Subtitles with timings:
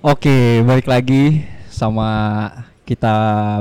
[0.00, 2.08] Oke, balik lagi sama
[2.88, 3.12] kita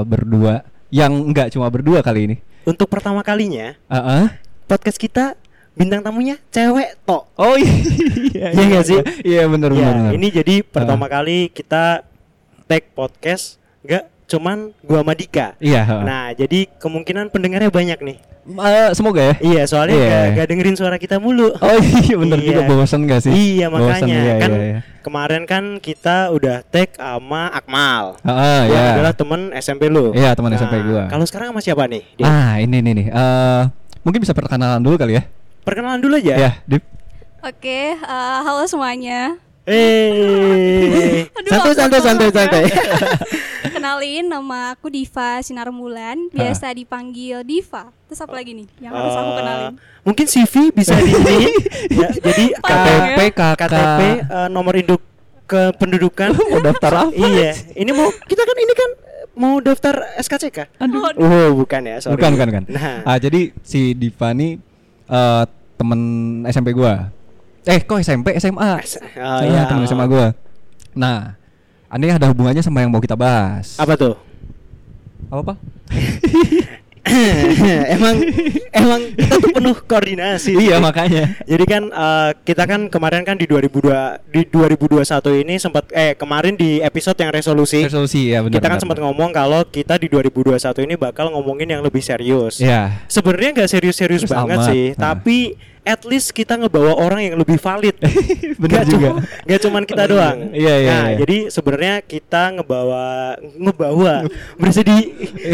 [0.07, 2.35] berdua yang enggak cuma berdua kali ini.
[2.63, 4.25] Untuk pertama kalinya Heeh.
[4.63, 5.35] podcast kita
[5.75, 7.27] bintang tamunya cewek tok.
[7.35, 7.59] Oh
[8.31, 8.55] iya.
[8.55, 8.99] Iya nggak sih?
[9.27, 10.11] Iya benar Ya, benar.
[10.15, 12.07] ini jadi pertama kali kita
[12.67, 15.57] tag podcast nggak cuman gua sama Dika.
[15.57, 15.81] Iya.
[15.83, 16.03] heeh.
[16.05, 18.17] Nah, jadi kemungkinan pendengarnya banyak nih.
[18.49, 19.35] Eh, semoga ya.
[19.37, 20.05] Iya, soalnya Iya.
[20.09, 21.53] nggak nggak dengerin suara kita mulu.
[21.53, 22.47] Oh iya benar Iya.
[22.47, 23.29] juga bosan gak sih?
[23.29, 24.79] Iya, makanya iya, kan iya, iya.
[25.05, 28.17] kemarin kan kita udah tag sama Akmal.
[28.25, 28.89] Heeh, Gua ya.
[28.97, 30.13] adalah temen SMP lu.
[30.17, 31.05] Iya, teman Nah, SMP gua.
[31.05, 32.01] Kalau sekarang sama siapa nih?
[32.17, 32.25] Dip?
[32.25, 33.07] Ah, ini nih nih.
[33.09, 33.61] Eh,
[34.01, 35.23] mungkin bisa perkenalan dulu kali ya?
[35.61, 36.33] Perkenalan dulu aja.
[36.37, 36.81] Ya, Dip.
[37.39, 39.37] Oke, eh, halo semuanya.
[39.69, 42.63] Eh, santai santai santai santai.
[43.69, 47.93] Kenalin nama aku Diva Sinar Mulan, biasa dipanggil Diva.
[48.09, 49.73] Terus apa lagi nih yang harus aku Eh, kenalin?
[50.01, 51.13] Mungkin CV bisa di
[52.01, 53.47] ya, jadi KTP, ya.
[53.53, 55.01] KTP eh, nomor induk
[55.45, 56.33] kependudukan.
[56.49, 57.13] Mau daftar apa?
[57.13, 58.89] iya, ini mau kita kan ini kan
[59.37, 60.81] mau daftar SKCK.
[60.81, 61.13] Aduh.
[61.15, 62.17] Oh, bukan ya, sorry.
[62.17, 62.63] Bukan, bukan, bukan.
[62.73, 64.57] Nah, Ah, jadi si Diva nih
[65.05, 65.43] eh,
[65.77, 65.99] temen
[66.49, 67.13] SMP gua.
[67.61, 68.71] Eh, kok SMP, SMA?
[68.79, 69.61] S- oh, Iya, iya.
[69.65, 70.31] temen SMA gua.
[70.91, 71.35] Nah,
[71.91, 73.75] ini ada hubungannya sama yang mau kita bahas.
[73.75, 74.15] apa tuh?
[75.27, 75.57] Apa, Pak?
[77.89, 78.15] emang
[78.71, 80.53] emang kita tuh penuh koordinasi.
[80.55, 81.33] iya, makanya.
[81.41, 85.01] Jadi kan eh, kita kan kemarin kan di 2002 di 2021
[85.41, 88.53] ini sempat eh kemarin di episode yang resolusi Resolusi ya benar.
[88.53, 89.07] kita kan benar, sempat benar.
[89.09, 90.53] ngomong kalau kita di 2021
[90.85, 92.61] ini bakal ngomongin yang lebih serius.
[92.61, 93.01] Iya.
[93.07, 94.67] Sebenarnya nggak serius-serius Serius banget amat.
[94.69, 94.97] sih, Nah.
[95.09, 95.37] tapi
[95.89, 97.97] at least kita ngebawa orang yang lebih valid.
[98.61, 99.09] Benar Nggak juga.
[99.09, 100.37] cuma- nggak cuman kita doang.
[100.53, 101.17] Iya, iya, Nah, iya.
[101.17, 103.03] jadi sebenarnya kita ngebawa
[103.57, 104.13] ngebawa
[104.55, 104.97] berasa di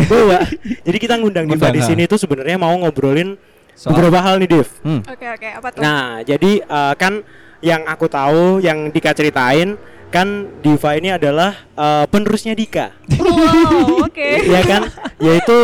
[0.06, 0.44] bawa.
[0.84, 3.40] Jadi kita ngundang Diva di sini tuh sebenarnya mau ngobrolin
[3.72, 4.68] Soal- beberapa hal nih, Div.
[4.82, 5.02] Hmm.
[5.02, 5.80] Oke, oke, apa tuh?
[5.80, 7.24] Nah, jadi eh, kan
[7.60, 9.80] yang aku tahu, yang Dika ceritain,
[10.14, 12.94] kan Diva ini adalah eh, penerusnya Dika.
[13.20, 14.30] Wow, oke.
[14.50, 14.82] Iya kan?
[15.20, 15.58] Yaitu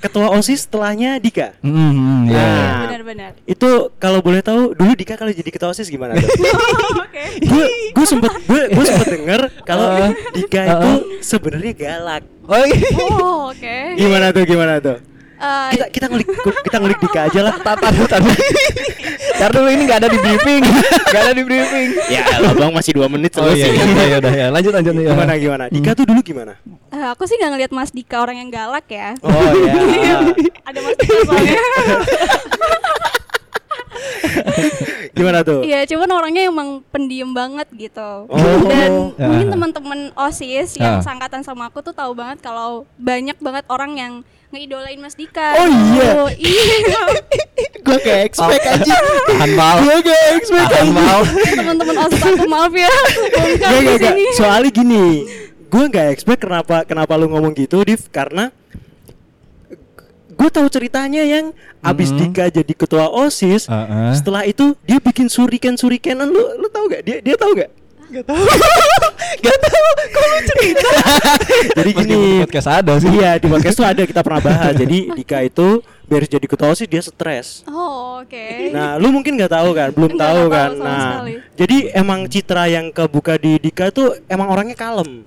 [0.00, 1.56] ketua OSIS setelahnya Dika.
[1.60, 1.70] Iya.
[1.70, 2.24] Nah.
[2.30, 3.30] Iya, benar-benar.
[3.44, 6.30] Itu kalau boleh tahu, dulu Dika kalau jadi ketua OSIS gimana tuh?
[7.04, 7.24] Oke.
[7.36, 11.00] gue gue sempet gue gue sempet denger kalau Uh, Dika uh, itu uh.
[11.24, 12.22] sebenarnya galak.
[12.46, 12.88] Oh, iya.
[13.00, 13.76] Oh, oke.
[13.96, 14.44] Gimana tuh?
[14.44, 14.98] Gimana tuh?
[15.36, 16.28] Eh, Kita kita ngulik
[16.64, 17.54] kita ngulik Dika aja lah.
[17.58, 18.20] Tar, tar, tar,
[19.52, 19.68] dulu.
[19.68, 20.62] Ini nggak ada di briefing,
[21.06, 21.88] nggak ada di briefing.
[22.08, 24.46] Ya, bang masih dua menit Oh iya, iya, iya, udah ya.
[24.48, 24.94] Lanjut, lanjut.
[24.94, 25.12] ya.
[25.12, 25.64] Gimana gimana?
[25.68, 26.56] Dika tuh dulu gimana?
[26.88, 29.12] eh, aku sih nggak ngeliat Mas Dika orang yang galak ya.
[29.20, 30.24] Oh iya.
[30.68, 31.60] Ada Mas Dika soalnya.
[35.12, 35.60] Gimana tuh?
[35.62, 38.28] Iya, cuman orangnya emang pendiam banget gitu.
[38.28, 38.40] Oh.
[38.62, 39.26] Dan Ya.
[39.26, 41.02] mungkin teman-teman OSIS yang Ah.
[41.02, 44.12] sangkatan sama aku tuh tahu banget kalau banyak banget orang yang
[44.56, 45.52] ngeidolain Mas Dika.
[45.54, 46.10] Oh, iya.
[46.16, 47.02] Oh, iya.
[47.78, 48.96] gue kayak expect aja.
[49.28, 49.76] Tahan mal.
[49.78, 51.06] Gue kayak expect aja.
[51.54, 52.88] teman-teman OSIS aku maaf ya.
[52.88, 54.14] Bongkar Gak, gak.
[54.34, 55.04] Soalnya gini,
[55.66, 58.48] gue gak expect kenapa kenapa lu ngomong gitu, Div, karena
[60.28, 62.18] gue tahu ceritanya yang abis Mhm.
[62.18, 64.12] Dika jadi ketua osis, Heeh.
[64.12, 67.02] setelah itu dia bikin suriken surikenan, lu lu tahu gak?
[67.02, 67.70] Dia dia tahu gak?
[68.06, 68.44] Gak tahu.
[69.44, 69.88] Gak tahu.
[70.06, 70.88] Kok lu cerita?
[71.78, 73.10] Jadi gini, di podcast ada sih.
[73.10, 74.72] Iya di podcast tuh ada kita pernah bahas.
[74.78, 77.66] Jadi Dika itu biar jadi ketua osis dia stres.
[77.66, 78.70] Oh, oke.
[78.70, 80.70] Nah, lu mungkin nggak tahu kan, belum tahu kan.
[80.70, 81.34] tahu Nah, sekali.
[81.58, 85.26] jadi emang citra yang kebuka di Dika tuh emang orangnya kalem.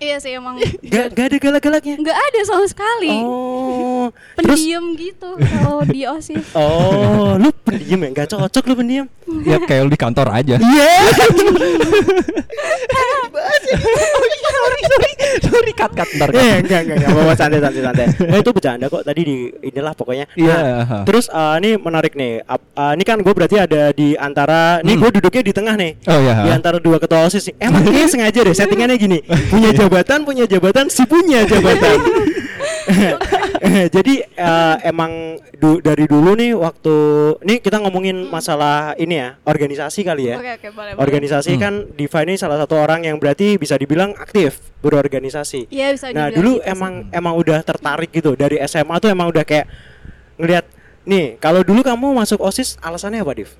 [0.00, 1.94] Iya sih emang Gak, gak ada galak-galaknya.
[2.00, 3.12] nggak ada sama sekali.
[3.20, 6.46] Oh, terus Pendiam gitu kalau di OSIS.
[6.58, 8.08] oh, lu pendiam ya?
[8.16, 9.06] Gak cocok lu pendiam.
[9.44, 10.56] Ya kayak lu di kantor aja.
[10.56, 10.90] Iya.
[14.40, 15.12] sorry, sorry.
[15.40, 16.08] Sorry, cut, cut.
[16.10, 16.40] Ntar, cut.
[16.40, 18.06] Eh, enggak, enggak, enggak apa-apa santai, santai, santai.
[18.30, 20.24] Eh, itu bercanda kok tadi di inilah pokoknya.
[20.34, 20.56] Iya.
[20.56, 22.40] Nah, terus eh, ini menarik nih.
[22.42, 25.02] Eh, ini kan gue berarti ada di antara, nih Hmm.
[25.02, 25.92] gue duduknya di tengah nih.
[26.08, 26.34] Oh iya.
[26.44, 27.54] Di antara dua ketua OSIS nih.
[27.62, 29.18] Emang kayaknya sengaja deh settingannya gini.
[29.48, 31.98] Punya jabatan, punya jabatan, si punya jabatan.
[33.94, 35.10] Jadi eh, emang
[35.54, 36.94] du- dari dulu nih waktu
[37.40, 40.38] nih kita ngomongin masalah ini ya, organisasi kali ya.
[40.38, 40.92] Oke, oke, boleh.
[40.94, 41.02] boleh.
[41.02, 41.60] Organisasi Hmm.
[41.60, 45.66] kan Diva ini salah satu orang yang berarti bisa dibilang aktif berorganisasi.
[45.68, 46.72] Iya, bisa Nah dulu gitu sih.
[46.72, 49.66] emang emang udah tertarik gitu dari SMA tuh emang udah kayak
[50.38, 50.64] ngelihat
[51.02, 53.50] nih kalau dulu kamu masuk osis alasannya apa Div?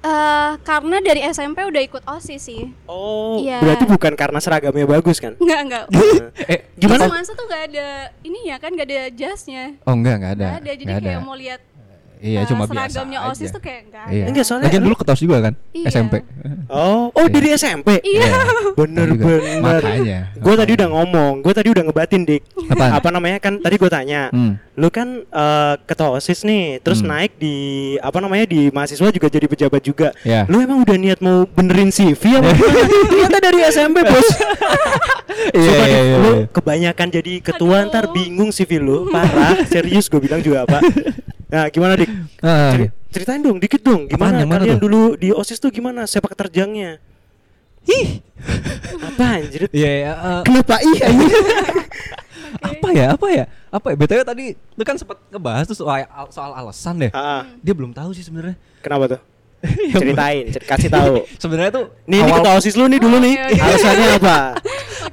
[0.00, 2.72] Eh, karena dari SMP udah ikut OSIS sih.
[2.88, 3.60] Oh Iya.
[3.60, 5.36] berarti bukan karena seragamnya bagus kan?
[5.36, 5.84] Enggak, enggak.
[6.52, 7.04] eh, Gimana?
[7.04, 7.88] Pas masa tuh gak ada
[8.24, 9.76] ini ya kan gak ada jasnya.
[9.84, 10.46] Oh enggak, enggak ada.
[10.46, 11.26] Gak ada, jadi Nggak kayak ada.
[11.28, 11.60] mau lihat
[12.20, 13.32] Iya, eh, cuma biasa seragamnya aja.
[13.32, 14.06] OSIS tuh kayak enggak.
[14.06, 14.24] Iya.
[14.28, 15.54] Enggak, soalnya Lagian lu- dulu ketos juga kan?
[15.72, 15.86] Iya.
[15.88, 16.14] SMP.
[16.68, 17.88] Oh, oh dari SMP.
[18.00, 18.28] Iya.
[18.72, 19.24] Bener Juga.
[19.26, 19.60] bener.
[19.60, 20.18] Makanya.
[20.36, 22.42] Gue tadi udah ngomong, gue tadi udah ngebatin dik.
[22.68, 22.90] Apaan?
[22.94, 23.56] Apa namanya kan?
[23.56, 24.60] Tadi gue tanya, Hmm.
[24.74, 27.08] lu kan eh, ketua osis nih, terus Hmm.
[27.10, 27.56] naik di
[27.98, 30.08] apa namanya di mahasiswa juga jadi pejabat juga.
[30.20, 30.44] Ya.
[30.44, 32.52] Lu emang udah niat mau benerin CV apa?
[33.10, 34.28] Ternyata dari SMP bos.
[35.50, 36.44] Iya, iya, iya, lu iya.
[36.52, 37.88] kebanyakan jadi ketua Aduh.
[37.88, 39.56] ntar bingung CV lu, parah.
[39.64, 40.84] Serius gue bilang juga apa?
[41.50, 42.10] Nah gimana dik?
[42.72, 44.06] Ceri- ceritain dong, dikit dong.
[44.06, 44.82] Gimana Apaan, kalian tuh?
[44.82, 47.02] dulu di osis tuh gimana sepak terjangnya?
[47.82, 48.22] Ih.
[49.02, 49.66] Apa anjir?
[49.70, 51.30] Iya, iya, eh, Kenapa iya anjir?
[52.60, 53.06] apa ya?
[53.10, 53.44] Apa ya?
[53.68, 53.96] Apa ya?
[53.96, 57.10] BTW tadi lu kan sempat ngebahas tuh soal, soal alasan deh.
[57.10, 58.54] Ah, Dia belum tahu sih sebenarnya.
[58.78, 59.20] kenapa tuh?
[59.90, 61.14] Ya, Ceritain, cer- kasih tahu.
[61.36, 63.34] Sebenarnya tuh Nih, ini awal- ketua osis lu nih dulu nih.
[63.36, 63.60] Oke, oke.
[63.60, 64.36] Alasannya apa?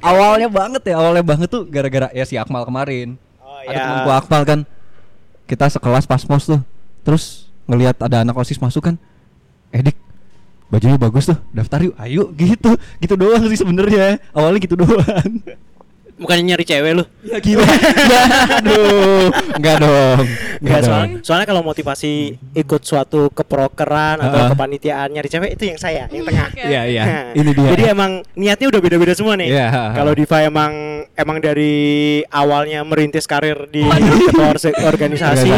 [0.00, 3.18] awalnya banget ya, awalnya banget tuh gara-gara ya si Akmal kemarin.
[3.38, 4.60] Oh Ada temen gua Akmal kan.
[5.48, 6.60] Kita sekelas pas mos tuh.
[7.02, 8.94] Terus ngelihat ada anak OSIS masuk kan.
[9.72, 9.96] Eh Dik,
[10.68, 12.76] bajunya bagus tuh, daftar yuk, ayo gitu.
[13.00, 14.20] Gitu doang sih sebenarnya.
[14.36, 15.32] Awalnya gitu doang.
[16.18, 17.04] Bukannya nyari cewek lu?
[17.22, 17.62] ya gila.
[17.62, 18.22] ya,
[18.58, 19.30] aduh.
[19.54, 20.18] Enggak dong.
[20.58, 20.86] Enggak, dong.
[20.90, 22.12] soalnya, soalnya kalau motivasi
[22.52, 24.48] ikut suatu keprokeran atau Ah.
[24.50, 26.50] kepanitiaan nyari cewek itu yang saya, yang tengah.
[26.58, 27.02] Iya, iya.
[27.06, 27.68] Nah, Ini dia.
[27.70, 29.48] Jadi emang niatnya udah beda-beda semua nih.
[29.54, 29.94] Iya.
[29.94, 30.72] Kalau Diva emang
[31.14, 31.74] emang dari
[32.28, 33.86] awalnya merintis karir di
[34.26, 35.48] ketua organisasi.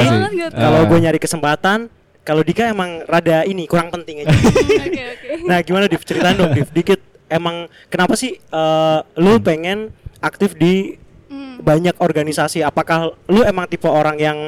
[0.53, 1.89] Kalau gue nyari kesempatan,
[2.21, 4.29] kalau Dika emang rada ini kurang penting aja.
[4.29, 5.29] Oke, oke.
[5.49, 6.05] nah, gimana Div?
[6.05, 7.01] Ceritain dong Div, dikit.
[7.31, 10.96] Emang kenapa sih eh, lu pengen aktif di
[11.26, 11.62] Hmm.
[11.62, 12.58] banyak organisasi?
[12.61, 14.38] Apakah lu emang tipe orang yang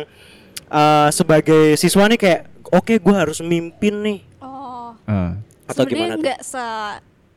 [0.66, 4.90] eh, sebagai siswa nih kayak oke gue harus mimpin nih Oh.
[5.04, 5.36] Ah.
[5.64, 6.22] atau Sebenarnya gimana tuh?
[6.22, 6.64] nggak se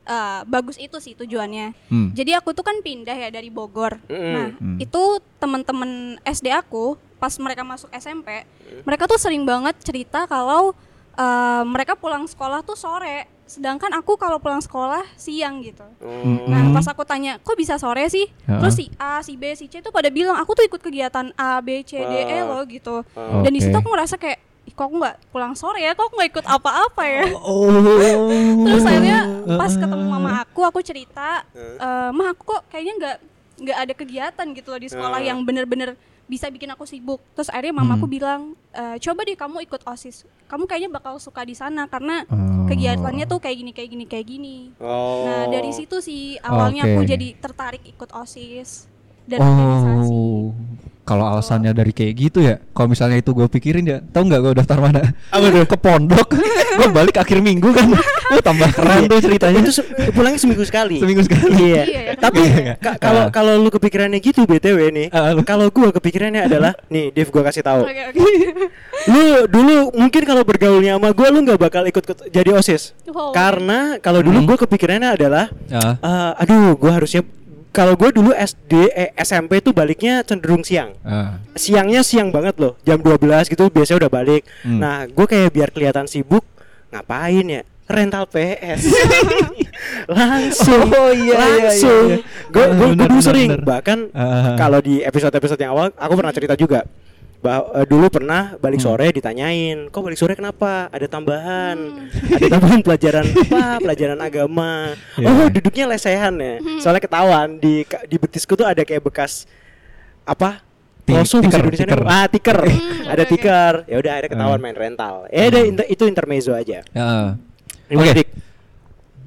[0.06, 1.74] uh, bagus itu sih tujuannya.
[1.88, 2.10] Hmm.
[2.12, 3.98] Jadi aku tuh kan pindah ya dari Bogor.
[4.06, 4.32] Mm.
[4.32, 4.78] Nah, Hmm.
[4.78, 5.02] itu
[5.36, 5.92] teman-teman
[6.22, 8.46] SD aku pas mereka masuk SMP,
[8.82, 10.78] mereka tuh sering banget cerita kalau
[11.14, 15.86] uh, mereka pulang sekolah tuh sore, sedangkan aku kalau pulang sekolah siang gitu.
[16.02, 16.50] Hmm.
[16.50, 18.58] Nah, pas aku tanya, "Kok bisa sore sih?" Ha-ha.
[18.58, 21.62] Terus si A, si B, si C tuh pada bilang, "Aku tuh ikut kegiatan A,
[21.62, 23.06] B, C, D, E loh." gitu.
[23.14, 23.46] Ah.
[23.46, 25.94] Dan di situ aku ngerasa kayak, "Ih, kok aku nggak pulang sore ya?
[25.94, 27.70] Kok aku nggak ikut apa-apa ya?" Oh.
[28.66, 29.20] Terus akhirnya
[29.56, 33.18] pas ketemu mama aku, aku cerita, "Eh, "Mah, aku kok kayaknya nggak
[33.56, 35.28] nggak ada kegiatan gitu loh di sekolah Ah.
[35.32, 35.96] yang bener-bener
[36.26, 38.14] bisa bikin aku sibuk." Terus akhirnya mamaku Hmm.
[38.14, 38.42] bilang,
[38.72, 40.26] "Eh, "Coba deh kamu ikut OSIS.
[40.46, 42.66] Kamu kayaknya bakal suka di sana karena Oh.
[42.66, 45.26] kegiatannya tuh kayak gini kayak gini kayak gini." Oh.
[45.26, 46.92] Nah, dari situ sih awalnya Oke.
[46.98, 48.90] aku jadi tertarik ikut OSIS
[49.26, 50.12] dan organisasi.
[50.12, 50.46] Oh.
[51.06, 54.54] Kalau alasannya dari kayak gitu ya, kalau misalnya itu gue pikirin ya, tau nggak gue
[54.58, 55.14] daftar mana?
[55.30, 55.62] Apa tuh?
[55.64, 56.34] Ke pondok.
[56.82, 59.62] gue balik akhir minggu kan, oh, tambah keren tuh ceritanya.
[59.62, 60.98] Itu se- pulangnya seminggu sekali.
[60.98, 61.56] Seminggu sekali.
[61.62, 61.84] Iya.
[61.86, 62.74] Iya, ya, Tapi Iya.
[62.82, 63.30] ka- kalau Ah.
[63.30, 65.08] kalau lu kepikirannya gitu BTW nih.
[65.08, 65.46] Lu.
[65.46, 67.86] Kalau gua kepikirannya adalah nih, Dev gua kasih tahu.
[67.86, 68.20] Oke, oke.
[69.14, 72.98] Lu dulu mungkin kalau bergaulnya sama gua lu nggak bakal ikut jadi OSIS.
[73.06, 73.30] Wow.
[73.30, 74.48] Karena kalau dulu Hmm.
[74.50, 75.96] gua kepikirannya adalah Ah.
[75.96, 77.22] eh, aduh, gua harusnya
[77.76, 80.96] kalau gua dulu SD eh, SMP tuh baliknya cenderung siang.
[81.04, 81.44] Ah.
[81.54, 84.48] Siangnya siang banget loh, jam 12 gitu biasanya udah balik.
[84.64, 84.80] Hmm.
[84.80, 86.48] Nah, gue kayak biar kelihatan sibuk,
[86.90, 87.62] ngapain ya?
[87.86, 88.82] Rental PS.
[90.10, 90.90] langsung.
[90.90, 92.06] Oh, iya, iya, langsung.
[92.10, 92.50] iya, iya.
[92.50, 93.66] Gue Ah, gue benar, dulu sering benar.
[93.68, 94.56] bahkan Ah.
[94.56, 96.82] kalau di episode-episode yang awal aku pernah cerita juga.
[97.46, 98.90] Bah, eh, dulu pernah balik Hmm.
[98.90, 100.90] sore ditanyain, "Kok balik sore kenapa?
[100.90, 101.78] Ada tambahan.
[101.78, 102.36] Hmm.
[102.42, 103.64] Ada tambahan pelajaran apa?
[103.86, 105.30] Pelajaran agama." Iya.
[105.30, 106.58] Oh, duduknya lesehan ya.
[106.82, 109.46] Soalnya ketahuan di di betisku tuh ada kayak bekas
[110.26, 110.66] apa?
[111.06, 112.02] Bahasa tiker?
[112.02, 112.58] Ah, tiker.
[112.66, 113.74] Hmm, ada tiker.
[113.86, 114.66] Ya udah ada ketahuan Hmm.
[114.66, 115.30] main rental.
[115.30, 116.82] Ya udah inter- itu intermezzo aja.
[117.86, 118.26] Gimana, Oke.
[118.26, 118.30] Dik?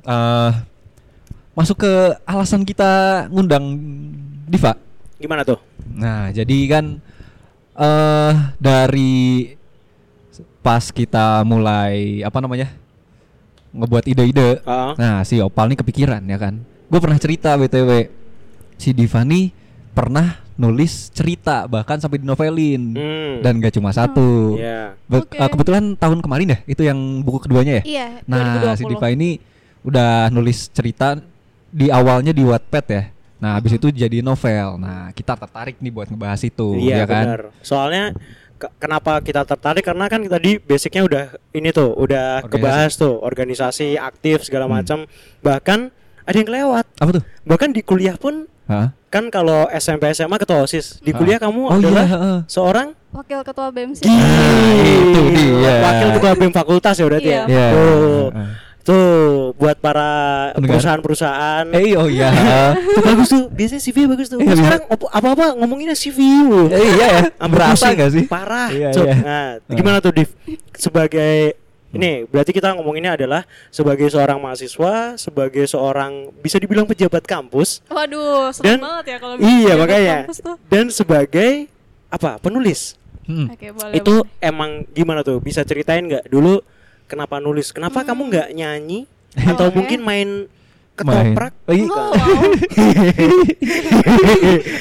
[0.02, 0.50] Eh,
[1.54, 1.92] masuk ke
[2.26, 2.90] alasan kita
[3.30, 3.78] ngundang
[4.50, 4.74] Diva.
[5.22, 5.62] Gimana tuh?
[5.94, 6.98] Nah, jadi kan
[7.78, 9.54] eh dari
[10.60, 12.68] pas kita mulai apa namanya?
[13.68, 14.64] ngebuat ide-ide.
[14.64, 14.96] Ah.
[14.96, 16.56] Nah, si Opal nih kepikiran ya kan.
[16.88, 18.08] Gue pernah cerita BTW.
[18.74, 19.52] Si Diva nih
[19.92, 22.96] pernah nulis cerita bahkan sampai dinovelin.
[22.96, 23.34] Hmm.
[23.44, 24.56] Dan gak cuma satu.
[24.56, 24.96] Iya.
[25.04, 25.36] Be- Oke.
[25.36, 27.84] eh, kebetulan tahun kemarin ya, itu yang buku keduanya ya.
[27.84, 28.78] Iya, Nah, 2020.
[28.80, 29.28] si Diva ini
[29.84, 31.20] udah nulis cerita
[31.68, 33.02] di awalnya di Wattpad ya.
[33.38, 34.76] Nah, habis itu jadi novel.
[34.76, 37.24] Nah, kita tertarik nih buat ngebahas itu, ya Iya kan?
[37.24, 37.42] benar.
[37.60, 38.04] Soalnya
[38.54, 42.50] ke- kenapa kita tertarik karena kan tadi basicnya udah ini tuh udah Organisasi.
[42.52, 44.74] kebahas tuh organisasi aktif segala Hmm.
[44.76, 44.98] macam.
[45.40, 45.78] Bahkan
[46.24, 46.84] ada yang kelewat.
[46.94, 47.22] Apa tuh?
[47.44, 48.90] Bahkan di kuliah pun Hah?
[49.08, 50.98] kan kalau SMP SMA ketua OSIS.
[50.98, 51.16] Di Ah.
[51.16, 52.38] kuliah kamu Oh iya, adalah heeh.
[52.44, 54.04] seorang Wakil ketua BEM sih.
[54.04, 54.20] Ah,
[54.84, 55.74] itu dia.
[55.80, 57.40] Wakil ketua BEM fakultas ya berarti Iya.
[57.40, 57.44] ya.
[57.46, 57.66] Iya.
[57.72, 58.26] Tuh.
[58.88, 60.08] Tuh buat para
[60.56, 61.68] perusahaan-perusahaan.
[61.70, 62.32] Eh oh iya.
[62.72, 63.44] Itu bagus tuh.
[63.48, 64.40] Biasanya CV bagus tuh.
[64.40, 66.72] Iya, Sekarang apa-apa ngomonginnya CV lu.
[66.72, 67.22] Eh, iya ya.
[67.44, 67.96] Berasa pusing.
[67.96, 68.24] gak sih?
[68.24, 68.68] Parah.
[68.72, 69.14] Iya, iya.
[69.20, 70.32] Nah, gimana tuh Div?
[70.72, 71.52] Sebagai
[71.88, 78.52] ini berarti kita ngomonginnya adalah sebagai seorang mahasiswa, sebagai seorang bisa dibilang pejabat kampus Waduh,
[78.60, 80.56] dan serem banget ya kalau iya makanya tuh.
[80.68, 81.64] dan sebagai
[82.08, 83.44] apa penulis Hmm.
[83.52, 83.92] Oke, boleh.
[83.92, 84.40] itu boleh.
[84.40, 86.64] emang gimana tuh bisa ceritain nggak dulu
[87.08, 89.68] kenapa nulis kenapa kamu nggak nyanyi atau Hmm.
[89.68, 89.74] Oke.
[89.74, 90.28] mungkin main
[90.94, 91.64] ketoprak Main.
[91.64, 91.86] Oh, iya.
[91.86, 92.42] Oh, wow.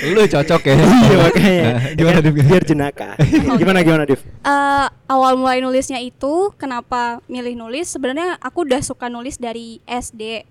[0.07, 0.75] Lu cocok ya.
[1.05, 2.33] iya makanya Nah, Gimana Div?
[2.33, 3.09] biar jenaka
[3.61, 9.07] gimana gimana Div Eh, awal mulai nulisnya itu kenapa milih nulis sebenarnya aku udah suka
[9.07, 10.43] nulis dari SD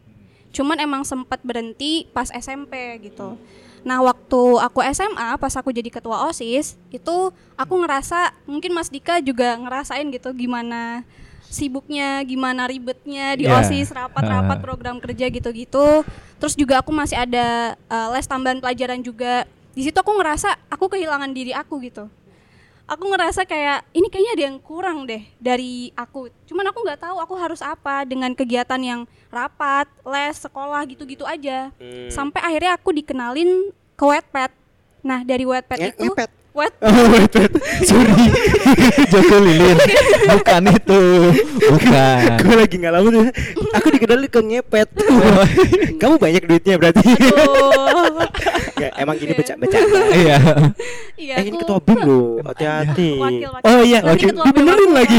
[0.52, 3.34] cuman emang sempat berhenti pas SMP gitu
[3.82, 7.14] nah waktu aku SMA pas aku jadi ketua osis itu
[7.54, 11.02] aku ngerasa mungkin Mas Dika juga ngerasain gitu gimana
[11.46, 13.60] sibuknya gimana ribetnya di Iya.
[13.60, 16.02] osis rapat-rapat program kerja gitu-gitu.
[16.36, 19.46] Terus juga aku masih ada eh, les tambahan pelajaran juga.
[19.72, 22.08] Di situ aku ngerasa aku kehilangan diri aku gitu.
[22.86, 26.30] Aku ngerasa kayak ini kayaknya ada yang kurang deh dari aku.
[26.44, 31.74] Cuman aku nggak tahu aku harus apa dengan kegiatan yang rapat les sekolah gitu-gitu aja.
[31.74, 32.08] Hmm.
[32.08, 34.50] sampai akhirnya aku dikenalin ke Wattpad.
[35.02, 36.30] Nah dari Wattpad Nge- itu ngepet.
[36.86, 37.52] Oh wait, wait.
[37.84, 38.12] sorry
[39.12, 39.76] Joko Lilin.
[40.26, 41.00] Bukan itu.
[41.66, 42.28] Bukan.
[42.42, 43.24] gue lagi nggak lalu tuh
[43.70, 44.88] aku dikenalin ke ngepet
[45.96, 47.04] kamu banyak duitnya berarti.
[48.76, 49.40] Nggak, emang gini Oke.
[49.40, 49.80] becak-becak
[50.12, 50.36] Iya.
[51.16, 53.64] iya eh ini ketua BIM loh hati-hati Wakil, wakil.
[53.64, 55.18] oh iya Nanti ketua BEM benerin aku lagi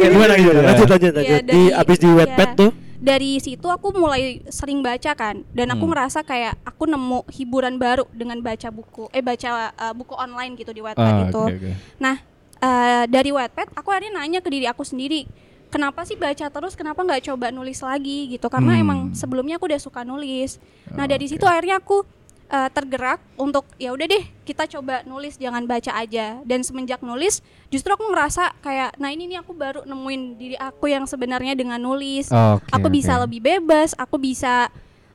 [0.00, 0.62] gimana gimana Iya.
[0.64, 2.56] lanjut lanjut Iya, lanjut di dari- abis di wetpad iya.
[2.56, 2.70] tuh
[3.04, 5.92] dari situ aku mulai sering baca kan dan aku Hmm.
[5.92, 10.72] ngerasa kayak aku nemu hiburan baru dengan baca buku eh baca uh, buku online gitu
[10.72, 11.70] di Wattpad Ah, itu oke, oke.
[11.98, 12.16] nah
[12.58, 15.28] uh, dari Wattpad aku akhirnya nanya ke diri aku sendiri
[15.68, 18.82] kenapa sih baca terus kenapa nggak coba nulis lagi gitu karena Hmm.
[18.82, 20.56] emang sebelumnya aku udah suka nulis
[20.88, 21.36] nah Oh, dari oke.
[21.36, 22.08] situ akhirnya aku
[22.50, 27.40] uh, tergerak untuk ya udah deh kita coba nulis jangan baca aja dan semenjak nulis
[27.72, 31.80] justru aku ngerasa kayak nah ini nih aku baru nemuin diri aku yang sebenarnya dengan
[31.80, 33.28] nulis Oke, aku bisa oke.
[33.28, 34.68] lebih bebas aku bisa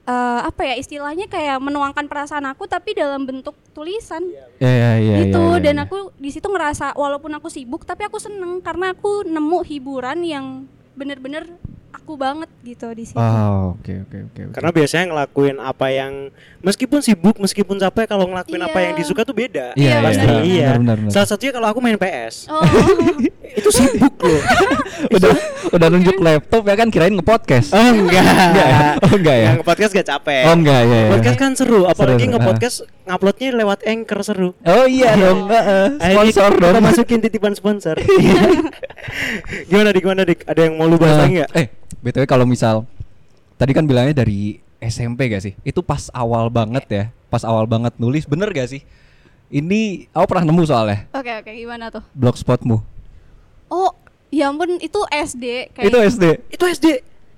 [0.05, 4.25] eh, apa ya istilahnya kayak menuangkan perasaan aku tapi dalam bentuk tulisan
[4.59, 5.15] Iya, iya, iya.
[5.24, 5.83] gitu iya, iya, dan iya.
[5.88, 10.45] aku di situ ngerasa walaupun aku sibuk tapi aku seneng karena aku nemu hiburan yang
[11.00, 11.48] bener-bener
[11.91, 14.41] aku banget gitu di situ Oh, oke oke oke.
[14.43, 14.53] oke.
[14.53, 16.13] karena biasanya ngelakuin apa yang
[16.60, 18.84] meskipun sibuk meskipun capek kalau ngelakuin apa Iya.
[18.84, 21.12] yang disuka tuh beda Iya, iya, pasti benar, iya benar, benar, benar.
[21.12, 22.62] salah satunya kalau aku main PS oh
[23.60, 24.41] itu sibuk loh
[25.15, 25.31] udah
[25.72, 27.74] udah nunjuk laptop ya kan kirain nge-podcast.
[27.74, 28.81] oh enggak Enggak ya?
[29.00, 29.46] Oh, enggak ya?
[29.48, 30.93] yang podcast gak capek Oh enggak ya.
[30.96, 31.10] ya.
[31.10, 35.46] podcast kan seru apalagi Seru, nge-podcast nguploadnya lewat anchor seru Oh iya dong.
[35.48, 35.86] heeh.
[36.00, 36.84] Sponsor kita dong.
[36.84, 37.98] masukin titipan sponsor
[39.65, 41.65] gimana dik gimana dik ada yang mau lu bahas Eh, lagi nggak Eh,
[42.00, 42.84] BTW kalau misal
[43.56, 45.53] tadi kan bilangnya dari SMP gak sih?
[45.62, 47.03] Itu pas awal banget ya.
[47.27, 48.82] Pas awal banget nulis, bener gak sih?
[49.48, 52.86] Ini aku pernah nemu soalnya oke oke gimana tuh blogspotmu.
[53.68, 53.89] oh
[54.29, 56.25] ya ampun itu SD kayak Itu SD.
[56.50, 56.88] itu SD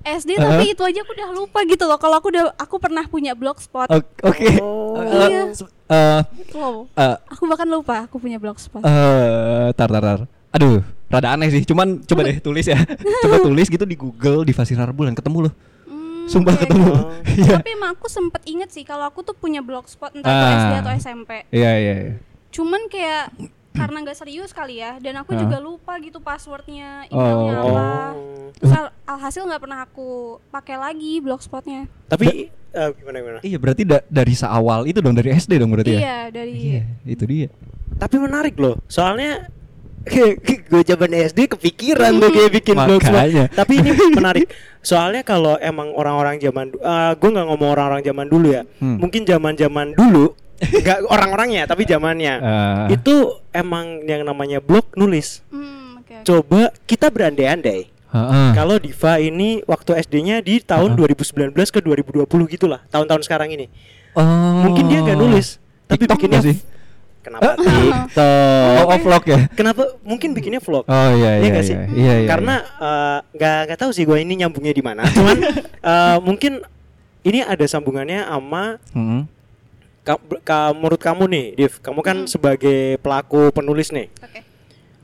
[0.01, 0.43] SD Heeh.
[0.43, 3.87] tapi itu aja aku udah lupa gitu loh kalau aku udah aku pernah punya blogspot
[3.87, 4.59] Oke.
[4.59, 4.99] Oh.
[4.99, 5.41] Eh, Iya.
[5.87, 10.19] eh, wow eh, aku bahkan lupa aku punya blogspot eh, tar tar tar.
[10.51, 11.61] Aduh, rada aneh sih.
[11.61, 12.79] Cuman coba deh tulis ya.
[13.23, 15.53] coba tulis gitu di Google di Fasilitas Bulan ketemu loh.
[15.85, 16.87] Hmm, Sumpah oke, ketemu.
[16.87, 17.05] Oh.
[17.31, 17.59] Iya.
[17.59, 20.55] Tapi emang aku sempet inget sih kalau aku tuh punya blogspot entah itu Ah.
[20.57, 21.29] SD atau SMP.
[21.49, 22.13] Iya iya iya.
[22.49, 23.31] Cuman kayak
[23.71, 25.39] karena nggak serius kali ya, dan aku Ah.
[25.39, 27.63] juga lupa gitu passwordnya, emailnya Oh.
[27.65, 27.87] apa.
[28.11, 28.51] Oh.
[28.51, 30.07] Terus al- alhasil nggak pernah aku
[30.47, 31.87] pakai lagi blogspotnya.
[32.05, 35.91] tapi eh, gimana gimana Iya berarti da- dari seawal itu dong dari SD dong berarti
[35.91, 35.99] ya.
[35.99, 37.47] Iya dari Iya, itu dia.
[37.93, 39.47] tapi menarik loh soalnya
[40.71, 43.45] gue zaman SD kepikiran tuh kayak bikin Makanya.
[43.49, 48.47] tapi ini menarik soalnya kalau emang orang-orang zaman eh gue nggak ngomong orang-orang zaman dulu
[48.49, 48.97] ya Hmm.
[48.97, 52.85] mungkin zaman zaman dulu nggak orang-orangnya tapi zamannya Ah.
[52.87, 53.13] itu
[53.51, 56.13] emang yang namanya blog nulis Hmm, oke.
[56.13, 56.23] oke.
[56.23, 58.49] coba kita berandai-andai Heeh.
[58.53, 63.69] kalau Diva ini waktu SD-nya di tahun 2019 ke 2020 gitulah tahun-tahun sekarang ini
[64.11, 64.23] Oh.
[64.61, 66.55] mungkin dia nggak nulis tapi TikTok bikinnya sih?
[67.21, 69.39] Kenapa Oh, TikTok oh, vlog ya.
[69.51, 71.69] kenapa mungkin bikinnya vlog Oh iya iya nggak iya.
[71.69, 71.77] sih?
[71.93, 72.27] Iya iya.
[72.27, 75.05] Karena eh, nggak nggak tahu sih gue ini nyambungnya di mana.
[75.05, 75.37] Cuman
[75.91, 76.61] eh, mungkin
[77.21, 79.21] ini ada sambungannya sama Heeh.
[80.01, 81.73] ka- ka- menurut kamu nih, Div.
[81.79, 82.27] Kamu kan Hmm.
[82.27, 84.09] sebagai pelaku penulis nih.
[84.17, 84.41] Oke.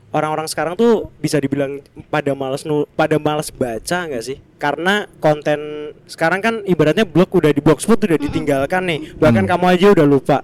[0.08, 4.40] Orang-orang sekarang tuh bisa dibilang pada malas nu pada malas baca nggak sih?
[4.56, 5.60] Karena konten
[6.04, 9.00] sekarang kan ibaratnya blog udah di blogspot udah ditinggalkan nih.
[9.14, 9.52] Bahkan Hmm.
[9.52, 10.38] kamu aja udah lupa.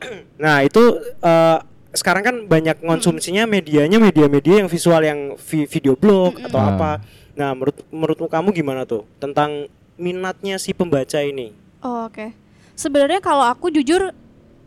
[0.42, 0.80] nah itu
[1.18, 1.58] eh,
[1.90, 6.68] sekarang kan banyak konsumsinya medianya media-media yang visual yang vi- video blog atau Ah.
[6.70, 6.90] apa.
[7.34, 11.50] Nah menurut menurutmu kamu gimana tuh tentang minatnya si pembaca ini?
[11.82, 12.34] Oh, Oke.
[12.78, 14.14] Sebenarnya kalau aku jujur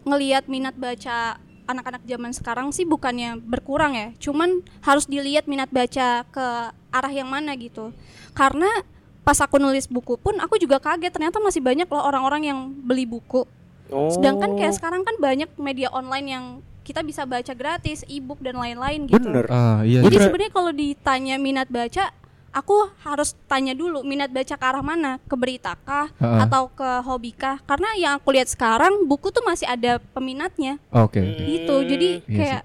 [0.03, 4.11] ngelihat minat baca anak-anak zaman sekarang sih bukannya berkurang ya.
[4.19, 6.45] Cuman harus dilihat minat baca ke
[6.91, 7.95] arah yang mana gitu.
[8.35, 8.67] Karena
[9.23, 13.07] pas aku nulis buku pun aku juga kaget ternyata masih banyak loh orang-orang yang beli
[13.07, 13.47] buku.
[13.91, 14.09] Oh.
[14.09, 16.45] Sedangkan kayak sekarang kan banyak media online yang
[16.81, 19.21] kita bisa baca gratis, e-book dan lain-lain gitu.
[19.21, 19.45] bener.
[19.51, 20.01] Ah, iya.
[20.01, 20.27] Jadi Bener.
[20.27, 22.09] sebenarnya kalau ditanya minat baca,
[22.51, 26.39] aku harus tanya dulu minat baca ke arah mana, ke berita kah Heeh.
[26.47, 27.61] atau ke hobi kah?
[27.63, 30.81] Karena yang aku lihat sekarang buku tuh masih ada peminatnya.
[30.91, 31.21] Oke.
[31.21, 31.37] Hmm.
[31.47, 31.75] Gitu.
[31.85, 32.61] Jadi Iya kayak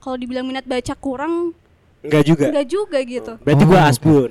[0.00, 1.52] kalau dibilang minat baca kurang,
[2.00, 2.46] Enggak juga.
[2.48, 3.32] enggak juga gitu.
[3.38, 4.30] Berarti Oh, gua asbun.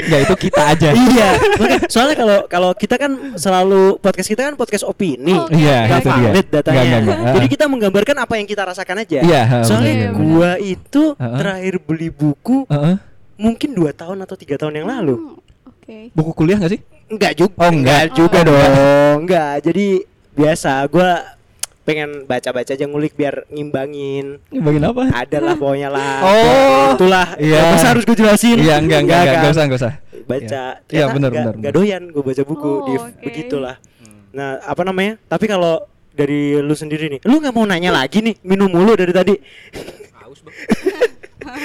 [0.00, 0.88] Enggak itu kita aja.
[0.90, 1.30] iya.
[1.86, 5.36] Soalnya kalau kalau kita kan selalu podcast kita kan podcast opini.
[5.36, 6.16] Oh, Iya, Nggak itu dia.
[6.24, 6.80] valid datanya.
[6.80, 7.34] Nggak, nggak.
[7.36, 9.18] Jadi kita menggambarkan apa yang kita rasakan aja.
[9.20, 10.12] Iya, ha, Soalnya benar.
[10.16, 11.36] gua itu Heeh.
[11.36, 12.96] terakhir beli buku Heeh.
[13.36, 15.14] mungkin dua tahun atau tiga tahun yang lalu.
[15.14, 15.36] Hmm,
[15.68, 15.98] Oke.
[16.12, 16.80] Buku kuliah nggak sih?
[17.08, 17.52] Enggak juga.
[17.58, 18.02] Oh, enggak.
[18.12, 18.72] juga dong.
[19.24, 19.54] Enggak.
[19.60, 19.86] Jadi
[20.32, 21.36] biasa gua
[21.88, 24.36] pengen baca-baca aja ngulik biar ngimbangin.
[24.46, 25.02] Ini bagian apa?
[25.10, 26.20] Adalah pokoknya lah.
[26.28, 26.86] Oh.
[26.92, 27.26] itulah.
[27.34, 27.72] Iya.
[27.72, 28.56] Masa harus gue jelasin?
[28.56, 29.92] Iya, enggak, enggak, enggak, enggak usah, enggak usah.
[30.20, 31.74] baca Iya, Iya, benar, nggak- benar, nggak benar.
[31.74, 33.00] doyan gue baca buku Oh, Div.
[33.00, 33.22] oke.
[33.22, 33.76] begitulah
[34.28, 38.36] nah apa namanya tapi kalau dari lu sendiri nih lu nggak mau nanya lagi nih
[38.42, 39.32] minum mulu dari tadi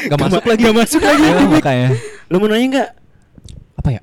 [0.08, 0.62] Enggak masuk lagi.
[0.64, 1.88] nggak masuk lagi Ya, makanya.
[2.26, 2.90] lu mau nanya nggak
[3.76, 4.00] Apa ya?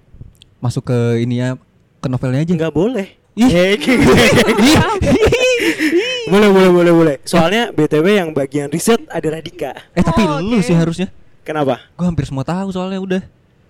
[0.58, 1.48] Masuk ke ini ya
[1.96, 2.52] ke novelnya aja.
[2.54, 3.48] nggak boleh Ih.
[6.30, 10.38] Eh, boleh boleh boleh boleh soalnya btw yang bagian riset ada Radika Eh tapi Oh,
[10.38, 10.62] lu oke.
[10.62, 11.10] sih harusnya.
[11.42, 13.22] kenapa Gua hampir semua tahu soalnya udah.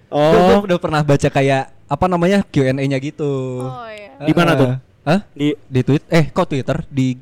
[0.09, 3.65] oh Gua, gua udah pernah baca kayak apa namanya Q&A-nya gitu.
[3.65, 4.13] Oh iya.
[4.21, 4.71] Di mana tuh?
[5.01, 5.25] Hah?
[5.33, 7.17] di Di tweet eh kok Twitter di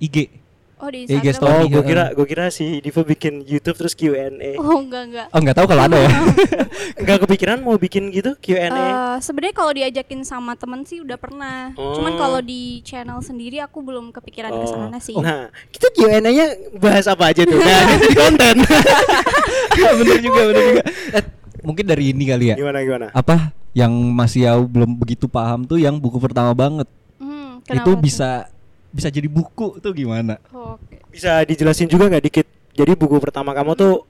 [0.00, 0.37] IG.
[0.78, 1.34] Oh di IG Instagram.
[1.34, 1.52] story.
[1.52, 5.26] oh gue kira gue kira si Diva bikin YouTube terus Q&A Oh enggak enggak.
[5.28, 6.10] Oh nggak tahu kalau ada ya.
[7.02, 11.74] nggak kepikiran mau bikin gitu Q&A Eh, sebenarnya kalau diajakin sama temen sih udah pernah.
[11.74, 12.16] Cuman Oh.
[12.16, 15.14] kalau di channel sendiri aku belum kepikiran ke sana sih.
[15.14, 17.54] Nah, kita Q&A-nya bahas apa aja tuh?
[17.54, 18.56] Nah, itu di konten.
[19.98, 20.82] bener juga, bener juga.
[21.12, 21.24] Eh,
[21.60, 22.56] mungkin dari ini kali ya.
[22.56, 23.06] gimana gimana?
[23.10, 26.86] Apa yang masih ya belum begitu paham tuh yang buku pertama banget.
[27.16, 27.96] Hmm, itu kenapa tuh?
[28.88, 30.40] Bisa jadi buku tuh gimana?
[30.48, 31.00] Oke.
[31.08, 32.46] Bisa dijelasin juga nggak dikit?
[32.72, 34.06] Jadi buku pertama kamu tuh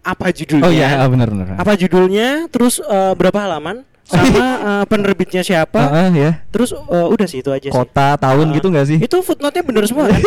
[0.00, 0.66] apa judulnya?
[0.68, 1.56] Oh iya, benar benar.
[1.56, 2.46] Apa judulnya?
[2.48, 3.82] Terus eh, berapa halaman?
[4.04, 5.80] Sama eh, penerbitnya siapa?
[5.80, 6.42] Ah, ah, ya.
[6.52, 7.74] Terus eh, udah sih itu aja sih.
[7.74, 8.54] Kota, tahun Ah.
[8.58, 8.98] gitu nggak sih?
[9.00, 10.20] Itu footnote-nya bener semua kan?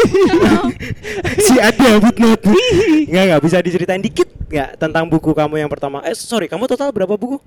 [1.45, 2.43] si ada footnote.
[3.11, 6.01] Nggak nggak bisa diceritain dikit nggak tentang buku kamu yang pertama?
[6.01, 7.37] Eh sorry, kamu total berapa buku?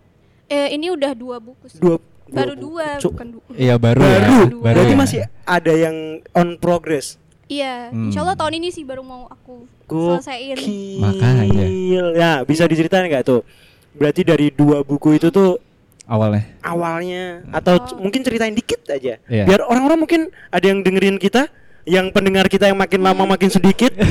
[0.46, 1.80] Eh ini udah dua buku sih.
[1.82, 1.98] Dua.
[2.26, 3.52] Baru dua, Cuk, bukan dua.
[3.52, 4.10] Iya baru, Baru.
[4.10, 4.20] ya.
[4.50, 4.98] Baru Berarti ya.
[4.98, 5.96] masih ada yang
[6.32, 7.16] on progress.
[7.46, 8.10] Iya, Hmm.
[8.10, 10.58] insya Allah tahun ini sih baru mau aku selesaiin.
[10.58, 10.98] Gokil.
[10.98, 11.66] Makanya.
[12.12, 13.46] Ya, bisa diceritain nggak tuh?
[13.92, 15.62] Berarti dari dua buku itu tuh
[16.04, 16.42] awalnya.
[16.60, 18.02] awalnya atau c- Oh.
[18.02, 19.22] mungkin ceritain dikit aja.
[19.22, 19.44] Iya.
[19.44, 21.46] Biar orang-orang mungkin ada yang dengerin kita,
[21.84, 23.94] yang pendengar kita yang makin lama makin sedikit.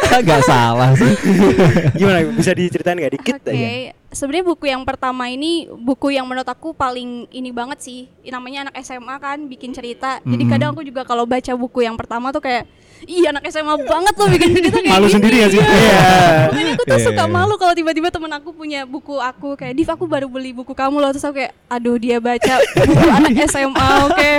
[0.28, 1.14] Gak salah sih.
[1.98, 2.28] Gimana?
[2.32, 3.92] Bisa diceritain nggak dikit Oke, aja?
[4.12, 8.00] sebenarnya buku yang pertama ini buku yang menurut aku paling ini banget sih.
[8.24, 10.20] Namanya anak SMA kan bikin cerita.
[10.22, 10.50] Jadi Mhm.
[10.50, 12.68] kadang aku juga kalau baca buku yang pertama tuh kayak
[13.04, 15.58] iya anak SMA banget loh bikin cerita kayak Malu gini." sendiri ya sih?
[15.58, 15.70] Iya.
[15.72, 16.00] Iya.
[16.44, 19.88] Makanya aku tuh Iya, suka malu kalau tiba-tiba temen aku punya buku aku kayak Div
[19.88, 23.88] aku baru beli buku kamu loh terus aku kayak aduh dia baca buku anak SMA
[24.04, 24.32] oke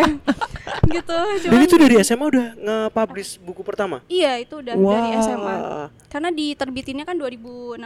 [0.93, 3.99] gitu Dan cuman itu dari SMA udah nge-publish buku pertama?
[4.05, 5.21] iya itu udah dari Wah.
[5.21, 5.55] SMA
[6.07, 7.81] karena diterbitinnya kan 2016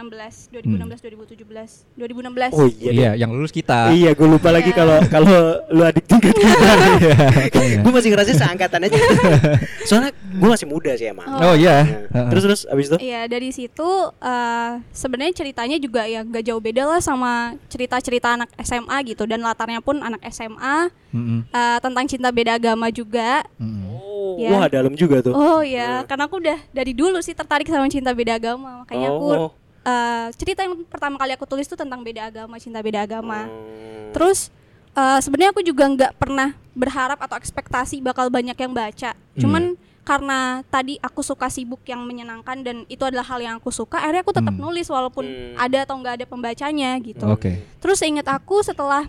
[0.52, 2.90] 2016 2017 2016 Oh iya.
[2.90, 3.88] Iya, yang lulus kita.
[3.90, 4.76] Iya, gue lupa lagi Iya.
[4.76, 5.36] kalau kalau
[5.66, 6.44] lu adik tingkat kita.
[7.58, 8.98] Iya, gue masih ngerasa seangkatan aja.
[9.88, 11.24] Soalnya gue masih muda sih emang.
[11.34, 12.06] Oh iya.
[12.12, 12.96] Nah, terus terus abis itu?
[13.00, 18.52] Iya dari situ eh, sebenarnya ceritanya juga ya gak jauh beda lah sama cerita-cerita anak
[18.60, 21.48] SMA gitu dan latarnya pun anak SMA Mm-mm.
[21.48, 23.42] eh, tentang cinta beda agama juga.
[23.56, 23.88] Mm-mm.
[23.88, 24.54] Oh, Ya.
[24.54, 25.32] wah dalam juga tuh.
[25.32, 29.26] Oh ya, karena aku udah dari dulu sih tertarik sama cinta beda agama makanya aku
[29.32, 29.50] Oh.
[29.82, 33.48] eh, cerita yang pertama kali aku tulis tuh tentang beda agama, cinta beda agama.
[33.48, 34.12] Hmm.
[34.12, 34.52] Terus
[34.92, 39.10] eh, sebenarnya aku juga nggak pernah berharap atau ekspektasi bakal banyak yang baca.
[39.34, 39.74] Cuman
[40.08, 44.24] karena tadi aku suka sibuk yang menyenangkan dan itu adalah hal yang aku suka, akhirnya
[44.24, 44.64] aku tetap Hmm.
[44.64, 45.60] nulis walaupun Hmm.
[45.60, 47.28] ada atau nggak ada pembacanya gitu.
[47.28, 47.60] Oke.
[47.76, 49.04] Terus ingat aku setelah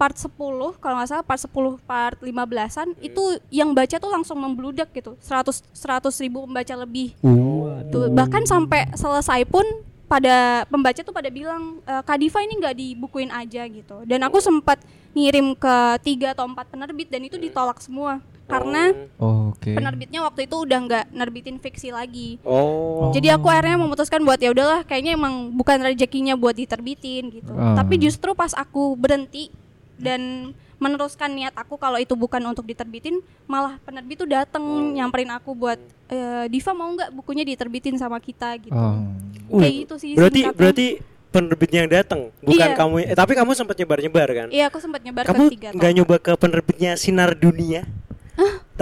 [0.00, 4.88] part 10 kalau nggak salah part 10 part 15-an itu yang baca tuh langsung membludak
[4.96, 5.20] gitu.
[5.20, 7.12] 100 100 ribu pembaca lebih.
[7.20, 7.84] Uh.
[7.92, 9.62] Tuh, bahkan sampai selesai pun
[10.12, 10.36] pada
[10.68, 14.76] pembaca tuh pada bilang e, Kak Diva ini nggak dibukuin aja gitu dan aku sempat
[15.16, 19.72] ngirim ke tiga atau empat penerbit dan itu ditolak semua karena Oke.
[19.72, 23.08] penerbitnya waktu itu udah nggak nerbitin fiksi lagi Oh.
[23.16, 27.80] jadi aku akhirnya memutuskan buat ya udahlah kayaknya emang bukan rezekinya buat diterbitin gitu Ah.
[27.80, 29.48] tapi justru pas aku berhenti
[29.96, 34.60] dan meneruskan niat aku kalau itu bukan untuk diterbitin malah penerbit tuh dateng
[34.92, 35.78] nyamperin aku buat
[36.10, 36.18] e,
[36.50, 38.98] Diva mau nggak bukunya diterbitin sama kita gitu Oh.
[39.52, 40.58] Uh, kayak gitu sih Berarti singkatnya.
[40.58, 40.86] berarti
[41.28, 42.76] penerbitnya yang datang, bukan Iya.
[42.76, 42.94] kamu.
[43.04, 44.48] Eh, tapi kamu sempat nyebar-nyebar kan?
[44.48, 47.84] iya aku sempat nyebar kamu ke tiga nggak nyoba ke penerbitnya Sinar Dunia?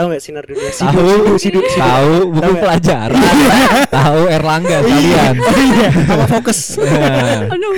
[0.01, 0.71] Tahu nggak Sinar Dunia?
[0.73, 3.21] Tahu, Sidu, Sidu, tahu buku Tahu pelajaran.
[4.01, 5.35] tahu Erlangga sekalian.
[5.37, 6.61] Iya, sama fokus.
[6.81, 7.47] Ya.
[7.47, 7.75] Aduh.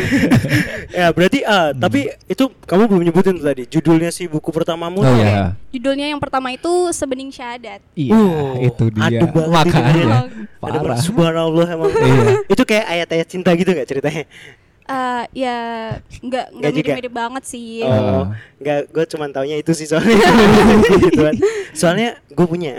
[0.88, 1.80] ya berarti ah Hmm.
[1.80, 5.56] tapi itu kamu belum nyebutin tadi judulnya si buku pertamamu Oh ya.
[5.68, 9.08] judulnya yang pertama itu sebening syahadat Iya, Uh, itu dia.
[9.10, 10.04] itu Makanya.
[10.20, 10.26] Oh.
[10.60, 10.94] Parah.
[10.96, 11.90] Subhanallah emang.
[11.90, 12.44] Iya.
[12.46, 14.24] itu kayak ayat-ayat cinta gitu nggak ceritanya?
[14.82, 15.56] Eh, ya
[16.18, 16.82] nggak nggak juga?
[16.90, 18.26] mirip-mirip banget sih Oh,
[18.58, 20.18] nggak, gue cuma taunya itu sih soalnya.
[21.02, 21.34] Gituan.
[21.70, 22.74] Soalnya gue punya,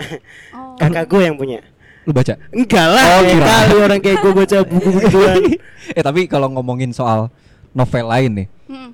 [0.50, 0.76] Oh.
[0.76, 1.64] kakak gue yang punya.
[2.04, 2.36] Lu baca?
[2.50, 3.40] Enggak lah, Oh, kirain.
[3.40, 5.40] kali orang kayak gue baca buku begituan.
[5.88, 7.32] eh tapi kalau ngomongin soal
[7.70, 8.90] novel lain nih, Mm.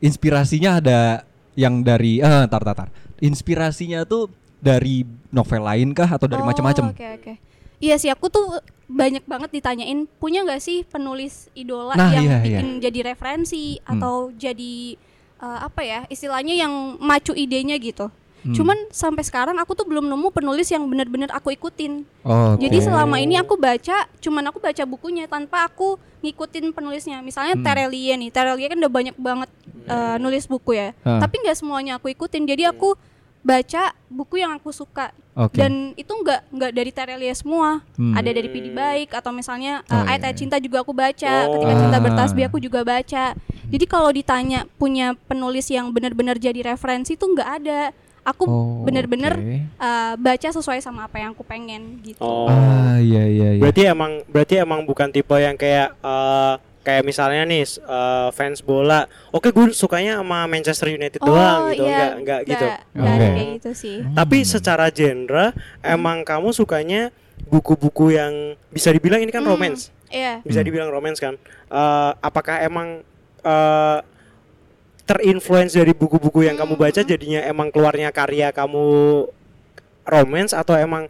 [0.00, 1.00] inspirasinya ada
[1.54, 2.88] yang dari eh tar tar tar.
[3.20, 6.90] Inspirasinya tuh dari novel lain kah atau dari Oh, macam-macam?
[6.90, 7.32] Oke oke.
[7.78, 8.58] Iya sih aku tuh
[8.90, 13.96] banyak banget ditanyain punya nggak sih penulis idola Nah, yang iya, bikin jadi referensi Hmm.
[13.96, 14.98] atau jadi
[15.40, 18.10] eh, apa ya istilahnya yang macu idenya gitu.
[18.40, 18.56] Hmm.
[18.56, 22.08] Cuman sampai sekarang aku tuh belum nemu penulis yang benar-benar aku ikutin.
[22.24, 27.20] Oh, Jadi selama ini aku baca, cuman aku baca bukunya tanpa aku ngikutin penulisnya.
[27.20, 27.64] Misalnya Hmm.
[27.64, 29.50] Terelie nih, Terelie kan udah banyak banget
[29.86, 30.96] eh, nulis buku ya.
[31.04, 31.20] Ah.
[31.20, 32.48] Tapi nggak semuanya aku ikutin.
[32.48, 32.96] Jadi aku
[33.40, 35.56] baca buku yang aku suka Oke.
[35.56, 37.80] dan itu nggak nggak dari Terelie semua.
[37.96, 38.12] Hmm.
[38.12, 40.40] Ada dari Pidi Baik atau misalnya Oh, eh, iya, Ayat-ayat iya.
[40.40, 41.34] Cinta juga aku baca.
[41.46, 41.56] Oh.
[41.56, 42.02] Ketika Cinta Ah.
[42.02, 43.24] Bertasbih aku juga baca.
[43.66, 47.80] Jadi kalau ditanya punya penulis yang benar-benar jadi referensi tuh nggak ada.
[48.20, 49.56] Aku Oh, bener-bener oke.
[49.64, 52.20] eh, baca sesuai sama apa yang aku pengen gitu.
[52.20, 52.44] Oh.
[52.44, 53.60] Ah iya iya iya.
[53.60, 59.04] Berarti emang berarti emang bukan tipe yang kayak eh, kayak misalnya nih eh, fans bola.
[59.30, 61.84] Oke, gue sukanya sama Manchester United doang gitu.
[61.84, 62.66] iya, Enggak enggak gitu.
[62.96, 63.34] nggak ada Oke.
[63.34, 63.96] kayak gitu sih.
[64.10, 65.46] Tapi secara genre
[65.80, 67.12] emang kamu sukanya
[67.42, 68.32] buku-buku yang
[68.68, 69.92] bisa dibilang ini kan Hmm, romance.
[70.08, 70.40] Iya.
[70.42, 70.66] Bisa Hmm.
[70.66, 71.34] dibilang romance kan.
[71.66, 73.04] Eh, apakah emang
[73.40, 73.98] eh,
[75.02, 76.82] terinfluence dari buku-buku yang kamu Hmm.
[76.82, 78.84] baca jadinya emang keluarnya karya kamu
[80.04, 81.08] romance atau emang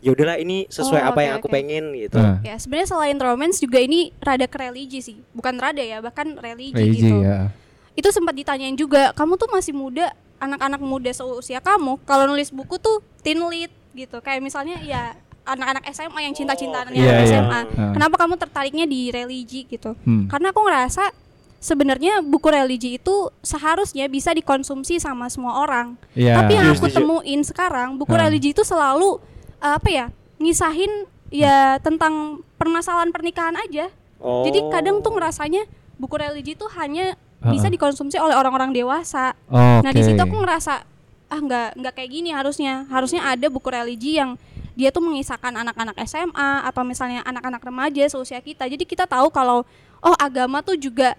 [0.00, 1.54] ya udahlah ini sesuai Oh, apa oke, yang aku oke.
[1.54, 2.16] pengen gitu.
[2.16, 6.34] Ah, Ya sebenarnya selain romance juga ini rada ke religi sih, bukan rada ya, bahkan
[6.34, 7.20] religi, religi gitu.
[7.20, 7.52] ya.
[7.92, 12.76] Itu sempat ditanyain juga, kamu tuh masih muda, anak-anak muda seusia kamu, kalau nulis buku
[12.76, 17.24] tuh teen lead gitu, kayak misalnya ya anak-anak SMA yang cinta-cintaan Iya, iya.
[17.26, 17.60] SMA.
[17.74, 17.92] Ah.
[17.92, 19.92] Kenapa kamu tertariknya di religi gitu?
[20.00, 20.30] Hmm.
[20.30, 21.10] Karena aku ngerasa
[21.58, 25.98] sebenarnya buku religi itu seharusnya bisa dikonsumsi sama semua orang.
[26.14, 26.40] Iya.
[26.40, 28.24] Tapi yang Setuju, aku temuin sekarang buku Ah.
[28.24, 29.20] religi itu selalu
[29.60, 30.06] uh, apa ya
[30.40, 33.88] ngisahin ya tentang permasalahan pernikahan aja.
[34.20, 34.44] Oh.
[34.44, 35.64] Jadi kadang tuh ngerasanya
[35.96, 37.72] buku religi itu hanya bisa Ah.
[37.72, 39.32] dikonsumsi oleh orang-orang dewasa.
[39.48, 39.84] Oke.
[39.84, 40.84] Nah di situ aku ngerasa
[41.30, 42.84] ah nggak nggak kayak gini harusnya.
[42.92, 44.36] Harusnya ada buku religi yang
[44.76, 48.64] dia tuh mengisahkan anak-anak SMA atau misalnya anak-anak remaja seusia kita.
[48.68, 49.64] Jadi kita tahu kalau
[50.00, 51.16] oh agama tuh juga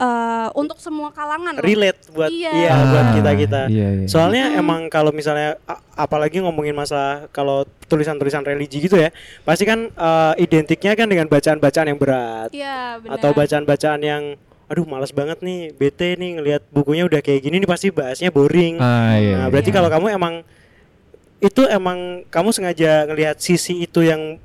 [0.00, 1.54] eh, untuk semua kalangan.
[1.54, 1.62] loh.
[1.62, 2.50] relate buat Iya.
[2.50, 3.60] iya, buat Ah, kita kita.
[3.68, 4.06] iya, iya.
[4.06, 4.60] Soalnya Mm-mm.
[4.60, 5.60] emang kalau misalnya
[5.92, 11.86] apalagi ngomongin masalah kalau tulisan-tulisan religi gitu ya, pasti kan eh, identiknya kan dengan bacaan-bacaan
[11.86, 13.20] yang berat Iya benar.
[13.20, 14.24] atau bacaan-bacaan yang
[14.66, 18.78] aduh malas banget nih, bete nih ngelihat bukunya udah kayak gini nih pasti bahasnya boring.
[18.78, 19.50] Ah, iya, nah, iya.
[19.50, 20.34] berarti kalau kamu emang
[21.40, 24.36] itu emang kamu sengaja ngelihat sisi itu yang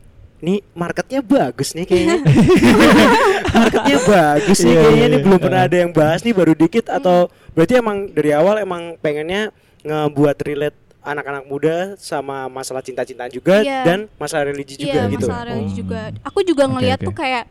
[0.46, 2.18] nih marketnya bagus nih kayaknya
[3.58, 5.26] marketnya bagus nih Iya, kayaknya iya, nih iya.
[5.26, 7.18] belum pernah ada yang bahas nih baru dikit atau
[7.52, 9.50] berarti emang dari awal emang pengennya
[9.82, 13.82] ngebuat relate anak-anak muda sama masalah cinta-cintaan juga Iya.
[13.86, 15.82] dan masalah religi juga Iya, gitu masalah religi Hmm.
[15.82, 16.00] juga.
[16.24, 17.06] Aku juga ngelihat oke.
[17.06, 17.44] tuh kayak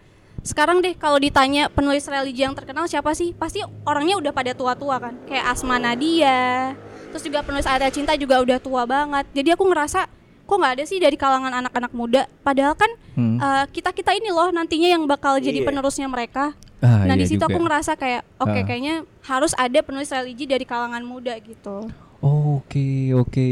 [0.43, 3.31] sekarang deh kalau ditanya penulis religi yang terkenal siapa sih?
[3.33, 5.15] Pasti orangnya udah pada tua-tua kan.
[5.25, 6.75] Kayak Asma Nadia.
[7.09, 9.25] Terus juga penulis Ayat Cinta juga udah tua banget.
[9.31, 10.11] Jadi aku ngerasa
[10.45, 12.23] kok nggak ada sih dari kalangan anak-anak muda.
[12.41, 13.39] Padahal kan Hmm.
[13.71, 15.67] kita kita ini loh nantinya yang bakal jadi Iya.
[15.67, 16.53] penerusnya mereka.
[16.79, 17.49] Ah, nah iya di situ juga.
[17.49, 18.63] aku ngerasa kayak oke Ah.
[18.63, 21.89] kayaknya harus ada penulis religi dari kalangan muda gitu.
[22.21, 23.51] Oke, oke.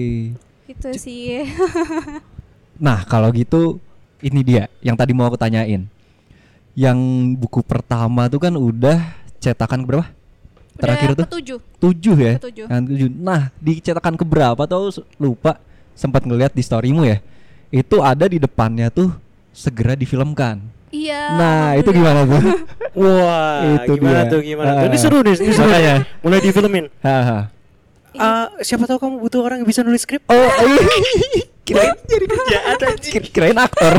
[0.65, 1.43] Gitu sih.
[2.77, 3.79] Nah, kalau gitu
[4.19, 5.87] ini dia yang tadi mau aku tanyain.
[6.73, 6.99] Yang
[7.37, 8.99] buku pertama tuh kan udah
[9.39, 10.09] cetakan berapa?
[10.73, 11.59] Terakhir udah tuh ketujuh.
[11.79, 12.35] tujuh ya.
[12.41, 12.67] Ketujuh.
[12.67, 13.09] Tujuh.
[13.13, 14.89] Nah, di cetakan keberapa tuh
[15.21, 15.61] lupa
[15.93, 17.19] sempat ngeliat di storymu ya.
[17.69, 19.13] Itu ada di depannya tuh
[19.51, 20.61] segera difilmkan.
[20.89, 21.23] Iya.
[21.35, 22.43] Nah, itu gimana tuh?
[23.01, 24.31] Wah, Itu gimana dia.
[24.31, 24.85] tuh gimana tuh?
[24.85, 25.69] Ini seru nih, ini seru.
[25.69, 25.95] Makanya.
[26.21, 26.85] Mulai difilmin.
[27.01, 27.49] Haha.
[28.13, 30.21] Ah, siapa tahu kamu butuh orang yang bisa nulis skrip?
[30.27, 30.37] Oh,
[31.67, 33.13] kirain Jadi kerjaan anjing.
[33.15, 33.97] kir- kirain aktor.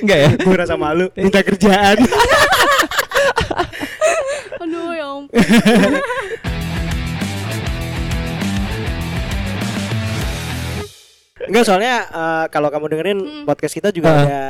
[0.00, 0.28] Enggak ya?
[0.38, 2.00] Gue rasa malu minta kerjaan.
[4.56, 5.36] Aduh ya ampun.
[11.46, 13.44] Enggak soalnya eh, kalau kamu dengerin Hmm.
[13.44, 14.20] podcast kita juga Ah.
[14.22, 14.42] ada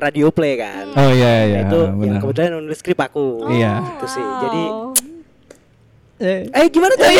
[0.00, 0.88] radio play kan.
[0.90, 1.58] Oh iya iya.
[1.60, 2.20] Nah, itu yang benar.
[2.20, 3.26] kebetulan nulis skrip aku.
[3.48, 3.72] Iya.
[3.86, 4.26] Gitu sih.
[4.40, 4.62] Jadi.
[6.20, 7.08] Eh, eh gimana tuh?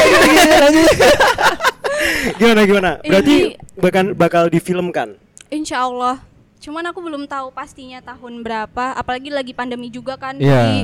[2.37, 2.91] gimana gimana?
[3.01, 5.17] Berarti Ini- bakal bakal difilmkan.
[5.49, 6.21] Insya Allah.
[6.61, 8.93] Cuman aku belum tahu pastinya tahun berapa.
[8.93, 10.37] Apalagi lagi pandemi juga kan.
[10.37, 10.53] Iya.
[10.53, 10.79] Jadi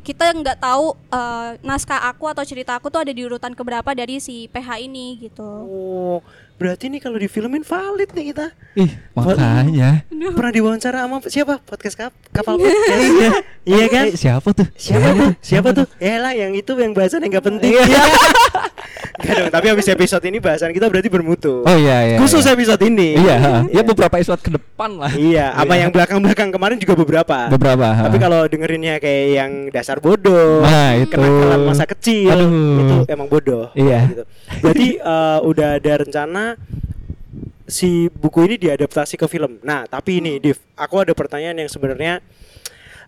[0.00, 4.16] kita nggak tahu eh, naskah aku atau cerita aku tuh ada di urutan keberapa dari
[4.18, 5.44] si PH ini gitu.
[5.44, 6.18] Oh,
[6.58, 8.46] berarti nih kalau difilmin valid nih kita.
[8.74, 10.02] Ih, makanya.
[10.10, 11.62] Pernah diwawancara sama siapa?
[11.62, 13.46] Podcast kap kapal podcast.
[13.62, 14.04] iya kan?
[14.10, 14.66] Eh, siapa tuh?
[14.74, 15.30] Siapa tuh?
[15.38, 15.86] Siapa tuh?
[16.02, 17.78] Ya lah yang itu yang bahasan yang gak penting.
[17.78, 18.02] Iya.
[19.18, 21.66] Gak dong, tapi habis episode ini bahasan kita berarti bermutu.
[21.66, 22.16] Oh iya iya.
[22.22, 22.54] Khusus iya.
[22.54, 23.18] episode ini.
[23.18, 25.10] Iya, ya beberapa episode ke depan lah.
[25.10, 27.50] Iya, apa yang belakang-belakang kemarin juga beberapa.
[27.50, 28.06] Beberapa, ha.
[28.06, 31.10] Tapi kalau dengerinnya kayak yang dasar bodoh, Nah, itu.
[31.10, 32.78] kenakalan masa kecil, Aduh.
[32.78, 33.74] itu emang bodoh.
[33.74, 34.06] Iya.
[34.06, 34.22] Gitu.
[34.62, 36.42] Berarti eh, udah ada rencana
[37.64, 39.60] si buku ini diadaptasi ke film.
[39.60, 42.24] Nah, tapi ini, Div, aku ada pertanyaan yang sebenarnya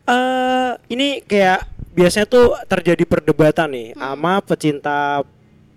[0.03, 5.22] eh ini kayak biasanya tuh terjadi perdebatan nih sama pecinta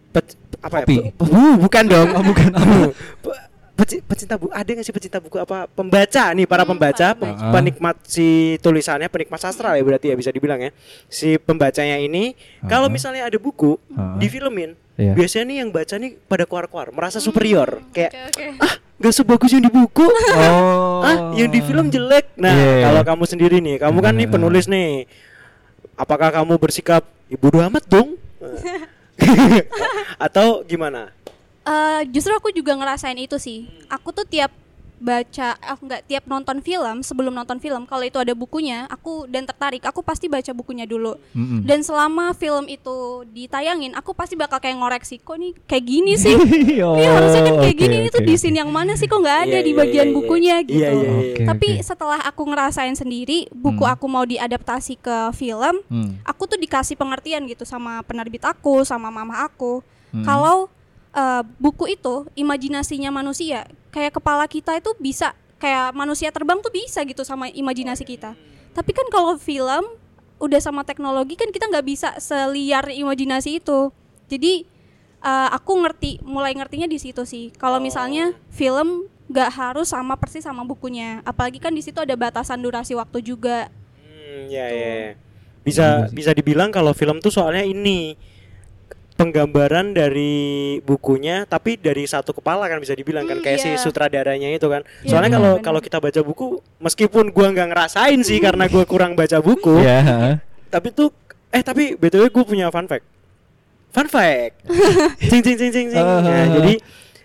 [0.10, 0.95] pe- apa Kopi.
[0.97, 1.04] ya?
[1.10, 2.10] pe- bu- bukan dong.
[2.12, 2.49] Oh, bukan.
[3.23, 3.41] Pe-
[3.73, 7.26] peci- pecinta buku ada nggak sih pecinta buku apa pembaca nih para Hmm, pembaca pem-
[7.26, 7.52] pembaca.
[7.52, 8.28] penikmat si
[8.60, 10.69] tulisannya penikmat sastra ya berarti ya bisa dibilang ya
[11.08, 12.93] si pembacanya ini kalau Uh-huh.
[12.93, 14.15] misalnya ada buku Uh-huh.
[14.15, 15.13] difilmin Iya.
[15.13, 18.45] biasanya nih yang baca nih pada keluar-keluar merasa superior kayak Oke oke.
[18.62, 21.01] ah nggak sebagus yang di buku Oh.
[21.01, 22.86] ah yang di film jelek nah Iya.
[22.86, 24.36] kalau kamu sendiri nih kamu kan nih Uh-huh.
[24.38, 25.10] penulis nih
[25.93, 28.13] apakah kamu bersikap ibu amat dong
[30.19, 31.10] atau gimana
[31.63, 33.71] Eh, justru aku juga ngerasain itu sih.
[33.88, 34.51] Aku tuh tiap
[35.04, 39.44] baca, aku nggak tiap nonton film sebelum nonton film, kalau itu ada bukunya, aku dan
[39.44, 41.20] tertarik, aku pasti baca bukunya dulu.
[41.32, 41.62] Mm-mm.
[41.62, 42.96] Dan selama film itu
[43.28, 46.32] ditayangin, aku pasti bakal kayak ngoreksi, kok nih kayak gini sih?
[46.84, 49.06] Oh, Ini harusnya kan kayak oke, gini, ini tuh oke, di scene yang mana sih
[49.06, 50.16] kok nggak ada Iya, di iya, bagian iya, iya.
[50.16, 50.80] bukunya Iya, gitu.
[50.80, 51.12] iya, iya.
[51.13, 51.84] Oke, Tapi oke.
[51.84, 53.94] setelah aku ngerasain sendiri, buku Hmm.
[53.94, 56.16] aku mau diadaptasi ke film, Hmm.
[56.24, 59.84] aku tuh dikasih pengertian gitu sama penerbit aku, sama mama aku.
[60.12, 60.24] Hmm.
[60.24, 60.70] Kalau
[61.13, 66.99] uh, buku itu imajinasinya manusia, kayak kepala kita itu bisa kayak manusia terbang tuh bisa
[67.08, 68.36] gitu sama imajinasi kita.
[68.73, 69.86] Tapi kan kalau film
[70.41, 73.93] udah sama teknologi kan kita nggak bisa seliar imajinasi itu.
[74.28, 74.67] Jadi
[75.23, 77.56] uh, aku ngerti, mulai ngertinya di situ sih.
[77.56, 82.60] Kalau misalnya film nggak harus sama persis sama bukunya, apalagi kan di situ ada batasan
[82.60, 83.71] durasi waktu juga.
[84.04, 85.12] Hmm, ya, ya, ya.
[85.63, 88.19] Bisa bisa dibilang kalau film tuh soalnya ini
[89.13, 90.34] penggambaran dari
[90.82, 93.78] bukunya tapi dari satu kepala kan bisa dibilang kan Hmm, kayak iya.
[93.78, 94.82] si sutradaranya itu kan.
[95.02, 96.45] Iya, Soalnya benar, kalau kalau kita baca buku
[96.82, 100.17] meskipun gua nggak ngerasain sih karena gua kurang baca buku, Iya, ha.
[100.67, 101.13] tapi tuh
[101.54, 103.06] eh tapi BTW gue punya fun fact.
[103.93, 104.65] Fun fact.
[105.30, 106.02] cing cing cing cing cing.
[106.02, 106.17] Ah.
[106.17, 106.73] Nah, jadi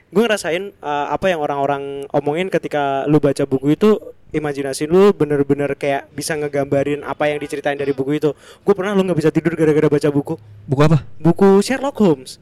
[0.09, 5.73] gue ngerasain uh, apa yang orang-orang omongin ketika lu baca buku itu imajinasi lu bener-bener
[5.75, 8.33] kayak bisa ngegambarin apa yang diceritain dari buku itu.
[8.59, 10.35] Gue pernah lu nggak bisa tidur gara-gara baca buku.
[10.65, 11.05] Buku apa?
[11.17, 12.41] Buku Sherlock Holmes.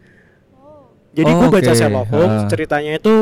[1.10, 1.74] Jadi Oh, gue baca oke.
[1.74, 2.48] Sherlock Holmes Ah.
[2.48, 3.12] ceritanya itu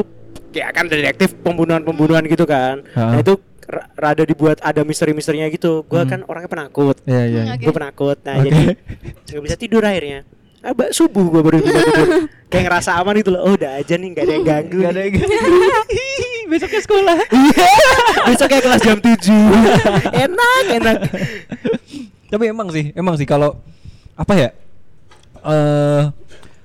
[0.51, 2.83] kayak kan detektif pembunuhan-pembunuhan gitu kan.
[2.93, 3.15] Ah.
[3.15, 5.85] Nah itu ra- rada dibuat ada misteri-misterinya gitu.
[5.85, 6.11] Gue Hmm.
[6.11, 7.43] kan orangnya penakut Iya, iya.
[7.45, 7.65] Hmm, Oke.
[7.65, 8.49] gue penakut nah Oke.
[8.51, 8.65] jadi
[9.31, 10.21] nggak bisa tidur akhirnya
[10.65, 11.85] Abah subuh gue baru tidur
[12.51, 15.01] kayak ngerasa aman gitu loh oh udah aja nih nggak ada yang ganggu Gak ada
[15.03, 15.15] yang
[16.45, 17.17] Besoknya sekolah.
[17.35, 17.69] Iya.
[18.27, 19.17] besok kayak kelas jam 7
[20.15, 20.97] enak enak
[22.27, 23.57] Tapi emang sih, emang sih kalau
[24.15, 24.49] apa ya?
[25.43, 26.03] Eh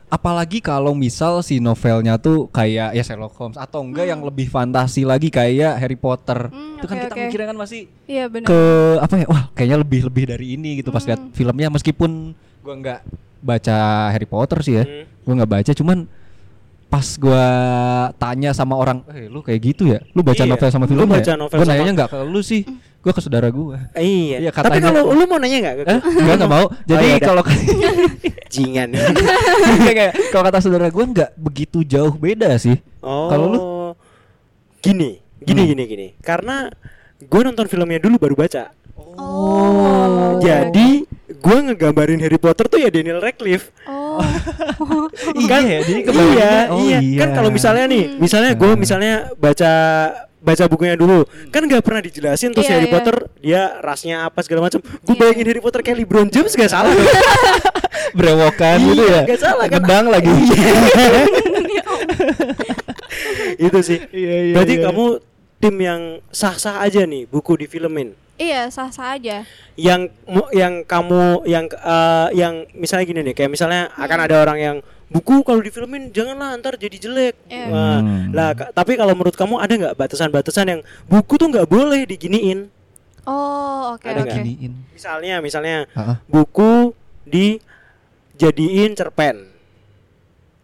[0.09, 5.03] apalagi kalau misal si novelnya tuh kayak ya Sherlock Holmes atau enggak yang lebih fantasi
[5.03, 6.49] lagi kayak Harry Potter.
[6.49, 7.21] Hmm, itu kan oke, kita oke.
[7.23, 8.47] mikirnya kan masih Iya benar.
[8.47, 8.59] ke
[8.99, 9.25] apa ya?
[9.27, 11.31] Wah, kayaknya lebih lebih dari ini gitu pas lihat Hmm.
[11.31, 12.99] filmnya meskipun gua nggak
[13.39, 13.77] baca
[14.09, 14.83] Harry Potter sih ya.
[14.83, 15.05] Hmm.
[15.23, 15.97] Gua nggak baca cuman
[16.89, 17.45] pas gua
[18.17, 20.01] tanya sama orang, "Eh, lu kayak gitu ya?
[20.11, 20.49] Lu baca Iya.
[20.49, 22.61] novel sama Lu film baca ya?" novel gua sama- nanyanya nggak ke lu sih.
[22.99, 23.79] Gua ke saudara gua.
[23.95, 26.65] iya, Iya, tapi katanya- kalau lu mau nanya nggak Eh, enggak enggak mau.
[26.83, 27.27] Jadi iya, dah.
[27.27, 27.43] kalau
[28.49, 28.89] jingan
[29.85, 32.81] kayak kalau kata saudara gue nggak begitu jauh beda sih.
[32.99, 33.59] oh Kalau lu?
[34.81, 35.69] gini gini Hmm.
[35.69, 36.67] gini gini karena
[37.21, 38.73] gue nonton filmnya dulu baru baca
[39.15, 39.78] Oh.
[40.39, 40.89] Jadi
[41.31, 44.19] gue ngegambarin Harry Potter tuh ya Daniel Radcliffe Oh.
[45.47, 46.99] kan Iya, jadi iya, kebayangnya- oh iya.
[46.99, 47.19] iya.
[47.19, 48.17] kan kalau misalnya nih Hmm.
[48.19, 49.71] misalnya gue misalnya baca
[50.39, 52.93] baca bukunya dulu kan nggak pernah dijelasin terus Iya, Harry iya.
[52.93, 55.19] Potter dia rasnya apa segala macam gue Iya.
[55.21, 57.07] bayangin Harry Potter kayak LeBron James gak salah dong
[58.11, 59.21] Brewokan gitu Iya, ya.
[59.25, 59.75] nggak salah kan?
[59.77, 60.31] Gedang lagi.
[63.59, 64.83] itu sih Iya, iya, berarti iya.
[64.85, 65.05] kamu
[65.59, 69.43] tim yang sah-sah aja nih buku difilmin Iya, sah-sah aja.
[69.75, 74.57] yang mu- yang kamu yang eh, yang misalnya gini nih kayak misalnya akan ada orang
[74.57, 77.67] yang buku kalau difilmin janganlah ntar jadi jelek Iya.
[77.67, 78.29] Wah, Hmm.
[78.29, 82.67] lah tapi kalau menurut kamu ada nggak batasan-batasan yang buku tuh nggak boleh diginiin
[83.23, 84.25] Oh, oke Ada oke.
[84.25, 84.37] nggak?
[84.37, 84.71] Giniin.
[84.91, 86.15] misalnya misalnya Heeh.
[86.25, 86.91] buku
[87.25, 89.47] dijadiin cerpen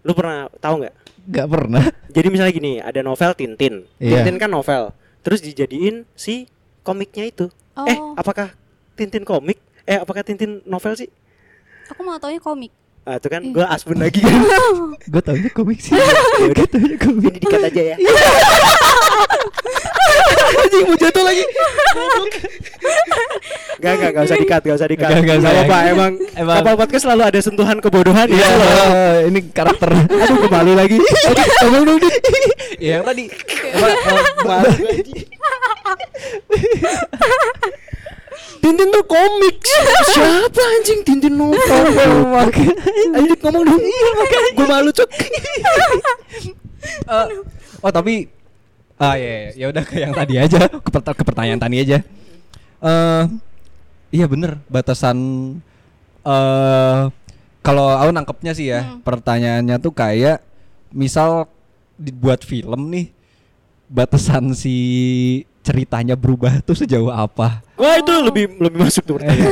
[0.02, 1.84] lu pernah tahu nggak Gak pernah.
[2.08, 4.22] jadi misalnya gini ada novel Tintin Iya.
[4.22, 6.46] Tintin kan novel terus dijadiin si
[6.82, 7.50] komiknya itu
[7.84, 8.16] eh Oh.
[8.16, 8.56] apakah
[8.94, 11.10] Tintin komik eh apakah Tintin novel sih
[11.86, 12.74] Aku mau taunya komik.
[13.06, 13.54] Ah, itu kan Iya.
[13.54, 14.34] gue asbun lagi kan.
[15.06, 15.94] Gue taunya komik sih.
[16.42, 16.50] Ya.
[16.50, 17.30] Gue taunya komik.
[17.30, 17.96] Ini dikat aja ya.
[20.56, 21.44] Anjing mau jatuh lagi.
[23.76, 25.10] Gak gak gak usah dikat, gak usah dikat.
[25.12, 25.52] Nggak Gak usah.
[25.62, 26.56] apa emang, Emang.
[26.58, 28.86] kapal podcast selalu ada sentuhan kebodohan Iya, ya.
[29.26, 29.90] ini karakter.
[29.94, 30.98] Aduh kembali lagi.
[30.98, 32.00] Oke, ngomong dong.
[32.76, 33.24] Iya, yang tadi.
[34.46, 35.22] Anjing.
[38.58, 39.58] Tintin tuh komik
[40.08, 41.86] Siapa anjing Tintin novel
[43.14, 43.82] Ayo ngomong dong
[44.56, 45.10] Gue malu cok
[46.86, 47.28] Eh,
[47.80, 48.30] oh tapi
[48.98, 51.98] ah ya ya, ya udah ke yang tadi aja ke, pert- ke pertanyaan tadi aja.
[52.80, 53.24] Eh
[54.12, 55.18] iya bener batasan
[56.22, 57.02] eh
[57.60, 59.02] kalau aku nangkepnya sih ya Hmm.
[59.02, 60.40] pertanyaannya tuh kayak
[60.90, 61.50] misal
[61.96, 63.10] dibuat film nih
[63.88, 64.76] batasan si
[65.60, 67.66] ceritanya berubah tuh sejauh apa?
[67.74, 69.50] Wah itu lebih lebih masuk tuh pertanyaan.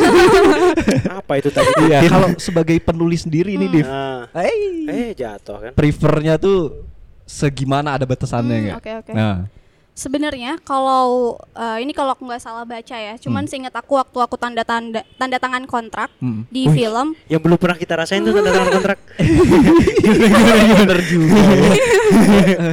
[1.20, 1.70] Apa itu tadi?
[1.84, 3.88] Iya kalau sebagai penulis sendiri nih Div.
[3.90, 5.72] Ah, Eh, eh jatuh kan?
[5.74, 6.86] prefernya tuh
[7.34, 8.78] segimana ada batasannya Hmm, nggak?
[8.78, 9.12] oke, oke.
[9.12, 9.38] Nah,
[9.94, 13.50] Sebenarnya kalau eh, ini kalau aku nggak salah baca ya, cuman Hmm.
[13.52, 16.50] seingat aku waktu aku tanda tanda tanda tangan kontrak hmm.
[16.50, 16.74] di Wih.
[16.74, 18.98] film, Yang belum pernah kita rasain tuh tanda tangan kontrak.
[20.74, 21.38] bener juga.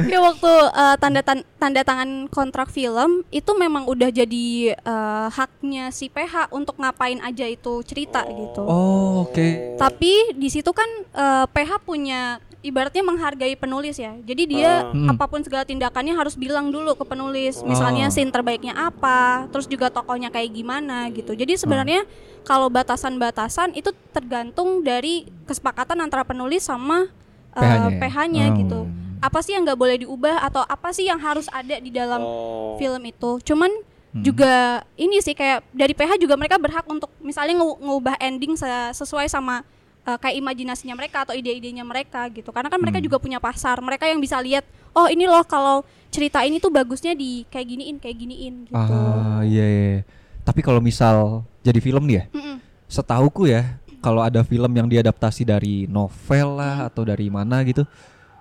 [0.07, 5.89] ya waktu eh, tanda tan- tanda tangan kontrak film itu memang udah jadi eh, haknya
[5.89, 8.65] si PH untuk ngapain aja itu cerita gitu.
[8.65, 9.77] Oh, oke.
[9.77, 14.13] Tapi di situ kan eh, PH punya ibaratnya menghargai penulis ya.
[14.19, 14.93] Jadi dia Ah.
[14.93, 15.09] Hmm.
[15.09, 17.61] apa pun segala tindakannya harus bilang dulu ke penulis.
[17.61, 18.13] Misalnya Oh.
[18.13, 21.33] scene terbaiknya apa, terus juga tokohnya kayak gimana gitu.
[21.33, 21.61] Jadi Hmm.
[21.61, 22.01] sebenarnya
[22.41, 27.09] kalau batasan-batasan itu tergantung dari kesepakatan antara penulis sama
[27.51, 27.99] eh, PH-nya ya?
[27.99, 28.55] PH-nya Oh.
[28.55, 28.79] gitu.
[29.19, 32.73] Apa sih yang nggak boleh diubah atau apa sih yang harus ada di dalam Oh.
[32.77, 33.43] film itu.
[33.43, 34.23] Cuman Hmm.
[34.23, 34.53] juga
[34.95, 39.27] ini sih kayak dari PH juga mereka berhak untuk misalnya ngu- ngubah ending se- sesuai
[39.27, 39.67] sama
[40.05, 42.49] uh, kayak imajinasinya mereka atau ide-idenya mereka gitu.
[42.49, 43.07] Karena kan mereka Hmm.
[43.09, 43.77] juga punya pasar.
[43.81, 47.97] Mereka yang bisa lihat, oh ini loh kalau cerita ini tuh bagusnya di kayak giniin,
[48.01, 48.75] kayak giniin gitu.
[48.75, 49.99] Ah, iya, iya.
[50.41, 52.57] Tapi kalau misal jadi film nih ya, Mm-mm.
[52.89, 57.85] setauku ya, kalau ada film yang diadaptasi dari novel lah atau dari mana gitu,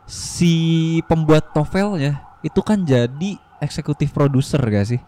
[0.09, 0.55] si
[1.07, 5.01] pembuat novelnya itu kan jadi eksekutif produser gak sih?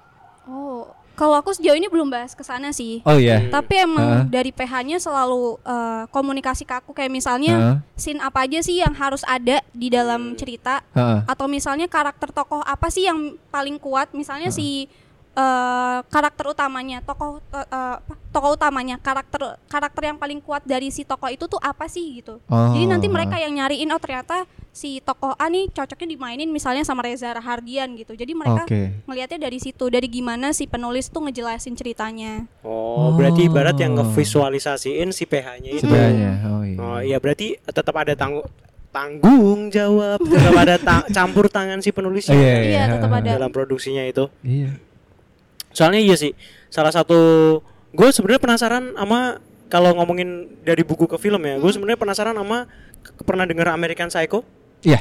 [1.23, 2.99] Oh, kalau aku sejauh ini belum bahas ke sana sih.
[3.07, 3.47] Oh iya.
[3.47, 4.43] Tapi emang Heeh.
[4.43, 7.77] dari PH-nya selalu uh, komunikasi ke aku kayak misalnya Heeh.
[7.95, 11.23] scene apa aja sih yang harus ada di dalam cerita Heeh.
[11.31, 14.91] atau misalnya karakter tokoh apa sih yang paling kuat misalnya si
[15.33, 18.03] eh, karakter utamanya tokoh apa,
[18.35, 22.43] tokoh utamanya karakter karakter yang paling kuat dari si tokoh itu tuh apa sih gitu
[22.51, 23.15] jadi nanti Oh.
[23.15, 27.93] mereka yang nyariin oh ternyata si tokoh A nih cocoknya dimainin misalnya sama Reza Rahardian
[27.93, 29.05] gitu jadi mereka Oke.
[29.05, 34.01] ngelihatnya dari situ dari gimana si penulis tuh ngejelasin ceritanya Oh, berarti ibarat yang Oh.
[34.03, 35.85] ngevisualisasiin si PH-nya itu.
[35.85, 36.31] Sebenarnya.
[36.47, 36.77] Oh iya.
[36.79, 38.49] Oh iya berarti tetap ada tanggung
[38.89, 43.29] tanggung jawab, tetap ada ta- campur tangan si penulisnya Iya, Iya, tetap ada.
[43.31, 44.29] dalam produksinya itu.
[44.41, 44.77] Iya.
[45.71, 46.33] Soalnya iya sih,
[46.69, 47.17] salah satu
[47.91, 52.69] gue sebenarnya penasaran sama kalau ngomongin dari buku ke film ya, gue sebenarnya penasaran sama
[53.03, 54.45] ke- pernah dengar American Psycho?
[54.83, 55.01] Iya.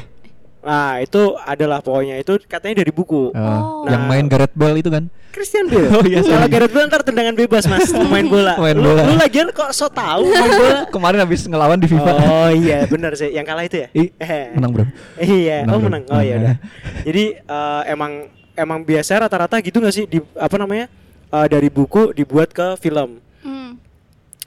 [0.61, 3.29] Nah itu adalah pokoknya itu katanya dari buku.
[3.29, 3.89] Oh, Oh.
[3.89, 4.07] yang Nah.
[4.07, 5.09] main Gareth Bale itu kan?
[5.31, 5.89] Christian Bale.
[5.95, 6.45] Oh, iya, Kalau.
[6.45, 8.53] Gareth Bale ntar tendangan bebas mas, main bola.
[8.55, 9.01] Main lu, bola.
[9.03, 10.79] lu lagian kok so tau main bola?
[10.93, 12.11] Kemarin habis ngelawan di FIFA.
[12.21, 13.87] Oh iya benar sih, yang kalah itu ya?
[13.91, 14.53] Ih, Eh.
[14.53, 14.85] menang bro.
[15.17, 15.85] Iya, Menang, oh bro.
[15.89, 16.03] menang.
[16.07, 16.55] Oh iya udah.
[17.01, 18.11] Jadi eh, emang
[18.53, 20.85] emang biasa rata-rata gitu nggak sih di apa namanya
[21.31, 23.17] eh, dari buku dibuat ke film.
[23.41, 23.81] Hmm.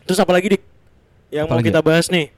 [0.06, 0.62] Terus apalagi dik
[1.32, 1.74] yang mau Apalagi?
[1.74, 2.30] kita bahas nih?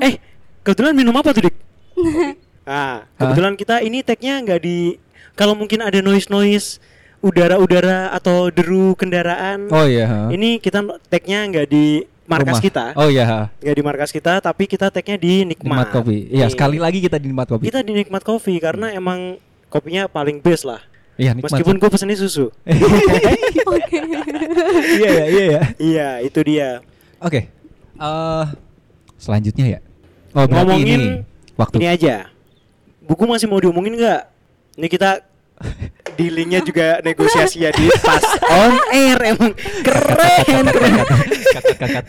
[0.00, 0.16] eh
[0.62, 1.67] kebetulan minum apa tuh dik?
[2.68, 5.00] Nah kebetulan kita ini tagnya nggak di
[5.32, 6.76] kalau mungkin ada noise noise
[7.24, 9.72] udara-udara atau deru kendaraan.
[9.72, 10.28] Oh iya.
[10.28, 12.66] Ini kita tagnya nggak di markas Rumah.
[12.68, 13.48] kita, Oh iya.
[13.56, 15.88] nggak di markas kita, tapi kita tagnya di nikmat.
[15.88, 16.28] Nikmat kopi.
[16.28, 16.52] Iya, Nih.
[16.52, 17.64] sekali lagi kita di nikmat kopi.
[17.72, 19.40] Kita di Nikmat Coffee karena emang
[19.72, 20.84] kopinya paling best lah.
[21.16, 21.50] Iya, nikmat.
[21.50, 22.52] Meskipun gue pesennya susu.
[22.52, 23.98] Oke.
[25.00, 25.62] iya ya, iya ya.
[25.80, 26.84] iya, itu dia.
[27.18, 27.48] Oke.
[27.98, 28.44] Eh
[29.16, 29.80] selanjutnya ya.
[30.36, 31.08] Oh, berarti Ngomongin ini
[31.58, 31.76] waktu.
[31.76, 32.14] Ini aja.
[33.02, 34.22] Buku masih mau diomongin nggak?
[34.78, 35.10] Ini kita
[36.14, 39.50] dealingnya juga negosiasi ya di pas on air emang
[39.82, 40.94] keren keren
[41.50, 42.04] Kat, kat, kat.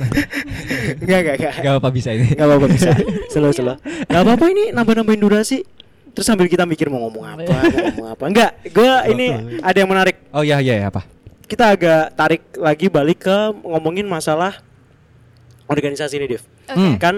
[1.02, 2.30] nggak nggak nggak Gak apa bisa ini.
[2.30, 2.94] nggak apa-apa bisa
[3.28, 3.74] slow slow
[4.06, 5.66] nggak apa-apa ini nambah nambahin durasi
[6.14, 7.58] terus sambil kita mikir mau ngomong apa mau
[7.90, 9.28] ngomong apa nggak gue ini
[9.62, 11.02] ada yang menarik Oh iya iya iya, apa?
[11.50, 14.62] kita agak tarik lagi balik ke ngomongin masalah
[15.66, 16.78] organisasi ini Dev Oke.
[16.78, 16.96] Hmm.
[17.02, 17.16] kan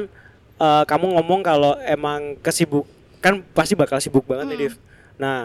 [0.61, 2.85] eh, kamu ngomong kalau emang kesibuk
[3.17, 4.63] kan pasti bakal sibuk banget nih Hmm.
[4.69, 4.73] Dev
[5.17, 5.41] nah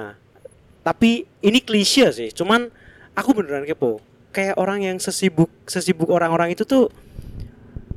[0.81, 2.69] tapi ini klise sih cuman
[3.17, 3.99] aku beneran kepo
[4.31, 6.93] kayak orang yang sesibuk sesibuk orang-orang itu tuh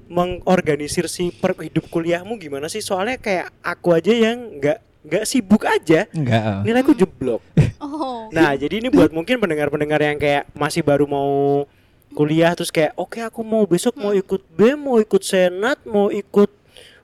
[0.10, 5.64] mengorganisir si per hidup kuliahmu gimana sih soalnya kayak aku aja yang nggak nggak sibuk
[5.64, 6.42] aja Enggak.
[6.42, 6.62] oh.
[6.66, 7.44] nilaiku jeblok
[7.80, 8.28] Oh.
[8.36, 11.64] Nah, jadi ini buat mungkin pendengar-pendengar yang kayak masih baru mau
[12.12, 16.52] kuliah terus kayak oke aku mau besok mau ikut BEM, mau ikut senat, mau ikut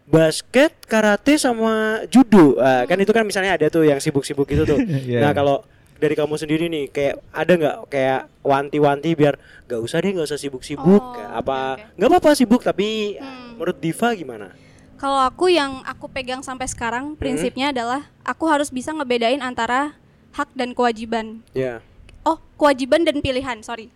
[0.06, 2.56] basket, karate sama judo.
[2.58, 4.80] Ah, kan itu kan misalnya ada tuh yang sibuk-sibuk gitu tuh.
[5.06, 5.20] Iya.
[5.20, 10.12] Nah, kalau dari kamu sendiri nih kayak ada nggak kayak wanti-wanti biar nggak usah deh
[10.12, 13.56] nggak usah sibuk-sibuk Oh, apa nggak apa-apa sibuk tapi Hmm.
[13.56, 14.52] menurut Diva gimana?
[14.96, 19.96] Kalau aku yang aku pegang sampai sekarang prinsipnya adalah aku harus bisa ngebedain antara
[20.32, 21.40] hak dan kewajiban.
[21.52, 21.80] Ya.
[22.22, 23.88] Oh, kewajiban dan pilihan, sorry.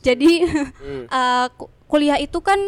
[0.00, 0.44] Jadi
[0.76, 1.04] Hmm.
[1.16, 2.58] eh, ku- kuliah itu kan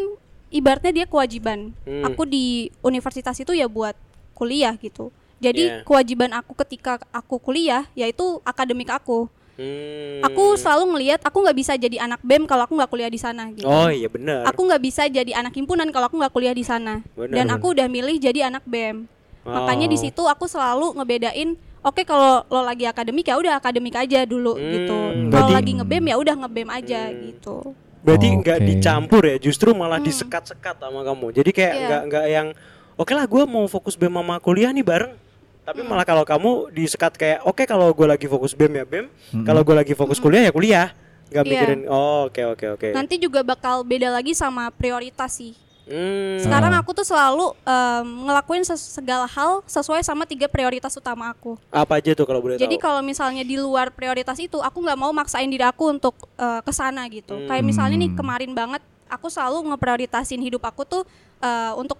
[0.48, 1.72] ibaratnya dia kewajiban.
[1.82, 2.04] Hmm.
[2.04, 3.94] Aku di universitas itu ya buat
[4.32, 5.10] kuliah gitu.
[5.38, 5.86] Jadi Yeah.
[5.86, 9.30] kewajiban aku ketika aku kuliah yaitu akademik aku.
[9.54, 10.22] Hmm.
[10.22, 13.50] Aku selalu ngelihat aku nggak bisa jadi anak BEM kalau aku nggak kuliah di sana
[13.50, 13.66] gitu.
[13.66, 14.46] Oh iya benar.
[14.46, 17.02] Aku nggak bisa jadi anak himpunan kalau aku nggak kuliah di sana.
[17.14, 17.34] Benar.
[17.34, 19.10] Dan aku udah milih jadi anak BEM.
[19.42, 20.02] Makanya di Oh.
[20.04, 24.70] situ aku selalu ngebedain oke kalau lo lagi akademik ya udah akademik aja dulu Hmm,
[24.70, 24.98] gitu.
[25.30, 27.18] Kalau lagi ngebem ya udah ngebem aja Hmm.
[27.26, 27.56] gitu.
[27.98, 28.66] Berarti nggak Oke.
[28.66, 30.06] dicampur ya, justru malah Hmm.
[30.06, 31.26] disekat-sekat sama kamu.
[31.32, 31.84] Jadi kayak Iya.
[31.84, 32.46] nggak nggak yang
[32.94, 35.12] oke lah gue mau fokus BEM sama kuliah nih bareng.
[35.62, 35.90] Tapi Hmm.
[35.90, 39.44] malah kalau kamu disekat kayak oke kalau gue lagi fokus BEM ya BEM, Mm-mm.
[39.44, 40.88] kalau gue lagi fokus kuliah ya kuliah.
[41.28, 41.52] Nggak Iya.
[41.52, 42.88] mikirin oh oke oke oke.
[42.90, 45.52] Nanti juga bakal beda lagi sama prioritas sih.
[45.88, 46.36] Hmm.
[46.38, 51.56] Sekarang aku tuh selalu em, ngelakuin ses- segala hal sesuai sama tiga prioritas utama aku.
[51.70, 52.84] apa aja tuh kalau boleh Jadi tahu?
[52.84, 56.70] kalau misalnya di luar prioritas itu, aku nggak mau maksain diri aku untuk eh, ke
[56.70, 57.34] sana gitu.
[57.34, 57.48] Hmm.
[57.48, 58.18] Kayak misalnya nih Hmm.
[58.18, 61.02] kemarin banget, aku selalu ngeprioritasin hidup aku tuh
[61.40, 61.96] eh, untuk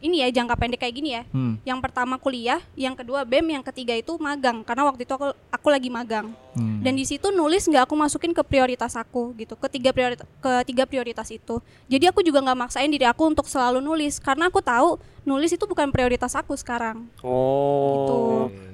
[0.00, 1.22] ini ya jangka pendek kayak gini ya.
[1.30, 1.60] Hmm.
[1.62, 4.64] Yang pertama kuliah, yang kedua bem, yang ketiga itu magang.
[4.64, 6.32] Karena waktu itu aku aku lagi magang.
[6.56, 6.80] Hmm.
[6.80, 11.28] Dan di situ nulis nggak aku masukin ke prioritas aku gitu, ketiga prioritas ketiga prioritas
[11.28, 11.60] itu.
[11.86, 14.96] Jadi aku juga nggak maksain diri aku untuk selalu nulis karena aku tahu
[15.28, 17.04] nulis itu bukan prioritas aku sekarang.
[17.20, 17.92] Oh.
[17.92, 18.16] Gitu.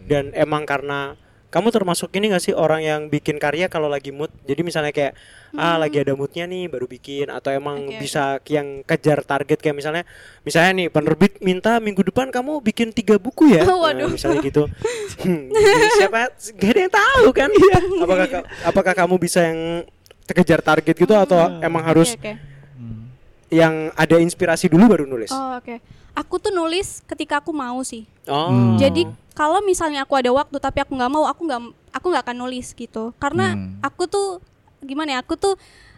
[0.06, 1.18] Dan emang karena
[1.56, 4.28] kamu termasuk ini gak sih orang yang bikin karya kalau lagi mood?
[4.44, 5.16] Jadi misalnya kayak
[5.54, 7.90] ah lagi ada moodnya nih baru bikin atau emang Hmm.
[7.90, 7.98] Oke.
[7.98, 10.04] bisa yang kejar target kayak misalnya
[10.42, 13.64] misalnya nih penerbit minta minggu depan kamu bikin tiga buku ya?
[13.82, 14.04] Waduh.
[14.04, 14.68] Nah, misalnya gitu.
[15.16, 15.48] Hmm,
[15.96, 16.28] siapa?
[16.54, 17.48] Gak ada yang tahu kan?
[17.48, 17.76] Iya.
[17.98, 19.88] apakah ka- apakah kamu bisa yang
[20.28, 22.32] kejar target gitu atau emang harus Oke, oke.
[22.76, 23.08] Hmm.
[23.48, 25.30] yang ada inspirasi dulu baru nulis?
[25.30, 25.80] Oh, oke.
[26.16, 28.08] Aku tuh nulis ketika aku mau sih.
[28.24, 28.48] Oh.
[28.48, 28.80] Hmm.
[28.80, 29.04] Jadi
[29.36, 31.60] kalau misalnya aku ada waktu tapi aku nggak mau, aku nggak
[31.92, 33.12] aku nggak akan nulis gitu.
[33.16, 33.76] Karena Hmm.
[33.84, 34.40] aku tuh
[34.80, 35.18] gimana ya?
[35.20, 35.54] Aku tuh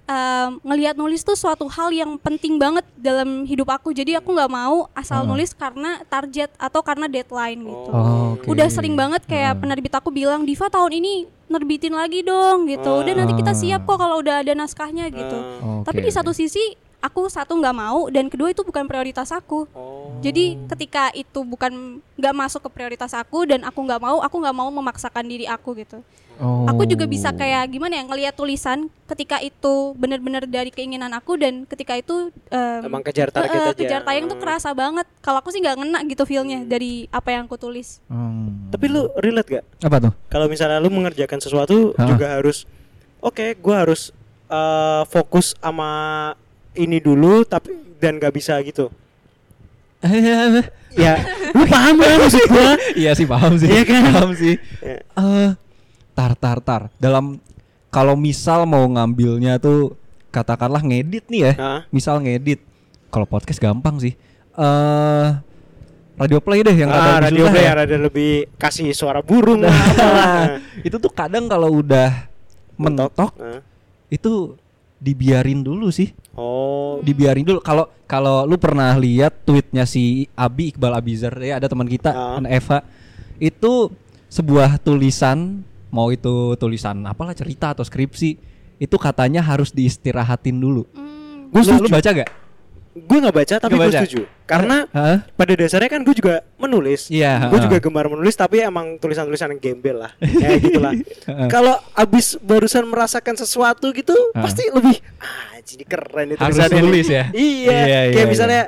[0.08, 3.92] em, ngelihat nulis tuh suatu hal yang penting banget dalam hidup aku.
[3.92, 5.28] Jadi aku nggak mau asal Oh.
[5.28, 7.90] nulis karena target atau karena deadline gitu.
[7.92, 8.48] Oh, oke.
[8.48, 9.60] Udah sering banget kayak Hmm.
[9.60, 11.14] penerbit aku bilang, "Diva tahun ini
[11.46, 13.04] nerbitin lagi dong." gitu.
[13.04, 13.58] Udah nanti kita Ah.
[13.60, 15.38] siap kok kalau udah ada naskahnya gitu.
[15.60, 15.84] Ah.
[15.84, 19.70] Oke, Tapi di satu sisi aku satu nggak mau dan kedua itu bukan prioritas aku.
[19.70, 20.18] Oh.
[20.18, 24.56] Jadi ketika itu bukan nggak masuk ke prioritas aku dan aku nggak mau, aku nggak
[24.56, 26.02] mau memaksakan diri aku gitu.
[26.38, 26.70] Oh.
[26.70, 31.66] Aku juga bisa kayak gimana ya ngelihat tulisan ketika itu benar-benar dari keinginan aku dan
[31.66, 33.74] ketika itu em, Emang kejar target aja.
[33.74, 35.06] kejar tayang tuh kerasa banget.
[35.18, 37.98] Kalau aku sih nggak ngena gitu feelnya dari apa yang aku tulis.
[38.06, 38.70] Hmm.
[38.70, 39.64] Tapi lu relate gak?
[39.82, 40.12] apa tuh?
[40.30, 42.06] Kalau misalnya lu mengerjakan sesuatu Hah?
[42.06, 42.70] juga harus
[43.18, 44.14] oke, gua harus
[44.46, 45.90] eh, fokus sama
[46.74, 48.90] ini dulu tapi dan gak bisa gitu.
[50.98, 51.14] Ya,
[51.54, 52.74] lu paham kan maksud gua?
[52.98, 53.70] iya sih paham sih.
[53.70, 54.02] Iya kan?
[54.08, 54.58] Paham sih.
[54.82, 54.98] Ya.
[55.04, 55.50] Eh,
[56.16, 56.82] tar tar tar.
[56.98, 57.38] Dalam
[57.92, 59.94] kalau misal mau ngambilnya tuh
[60.34, 61.86] katakanlah ngedit nih ya.
[61.94, 62.64] Misal ngedit.
[63.14, 64.16] Kalau podcast gampang sih.
[64.58, 65.28] Eh
[66.18, 67.78] radio play deh yang ah, radio play ya.
[67.78, 72.26] radio lebih kasih suara burung Nah, itu tuh kadang kalau udah
[72.74, 73.62] mentok Nah.
[74.10, 74.58] itu
[74.98, 76.10] dibiarin dulu sih.
[76.34, 81.66] Oh, dibiarin dulu kalau kalau lu pernah lihat tweetnya si Abi Iqbal Abizar ya ada
[81.70, 82.78] teman kita anak Eva
[83.38, 83.90] itu
[84.28, 88.36] sebuah tulisan mau itu tulisan apalah cerita atau skripsi
[88.78, 90.86] itu katanya harus diistirahatin dulu.
[90.94, 92.30] Hmm, Gue Lu, lu baca gak?
[93.00, 94.20] Gue nggak baca tapi gue setuju.
[94.42, 95.28] Karena Hah?
[95.28, 97.06] pada dasarnya kan gue juga menulis.
[97.08, 100.12] Iya, Gue juga gemar menulis tapi emang tulisan-tulisan yang gembel lah.
[100.40, 100.92] Kayak gitulah.
[101.46, 104.40] Kalau abis barusan merasakan sesuatu gitu Ha.
[104.40, 107.24] pasti lebih ah jadi keren itu Harus tulisannya nulis nih." ya?
[107.28, 107.68] Iya.
[107.68, 107.76] Iya,
[108.08, 108.62] kayak iya, misalnya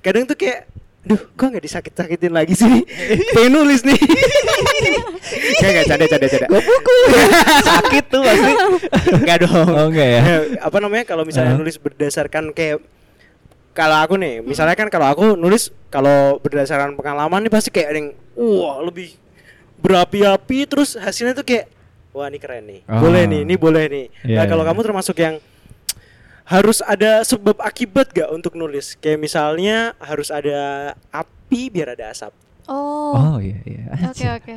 [0.00, 0.70] kadang tuh kayak
[1.04, 2.64] Duh, gua nggak disakit-sakitin lagi sih.
[3.36, 3.92] Pengen nulis nih.
[5.60, 6.46] Kayak nggak canda canda canda.
[6.48, 7.00] Gue pukul.
[7.60, 8.52] Sakit tuh pasti.
[9.12, 9.68] Enggak dong.
[9.68, 10.20] Oh, enggak ya?
[10.60, 11.60] apa namanya kalau misalnya Uh-huh.
[11.60, 12.80] nulis berdasarkan kayak
[13.74, 17.98] kalau aku nih, misalnya kan kalau aku nulis kalau berdasarkan pengalaman nih pasti kayak ada
[17.98, 19.18] yang wah lebih
[19.82, 21.66] berapi-api terus hasilnya tuh kayak
[22.14, 22.80] wah ini keren nih.
[22.86, 23.02] Ah.
[23.02, 24.06] Boleh nih, ini boleh nih.
[24.22, 24.70] Iya, nah, kalau iya.
[24.70, 25.42] kamu termasuk yang
[26.46, 28.94] harus ada sebab akibat gak untuk nulis?
[29.02, 32.30] Kayak misalnya harus ada api biar ada asap.
[32.70, 33.12] Oh.
[33.12, 33.84] Oh iya iya.
[34.06, 34.54] Oke oke.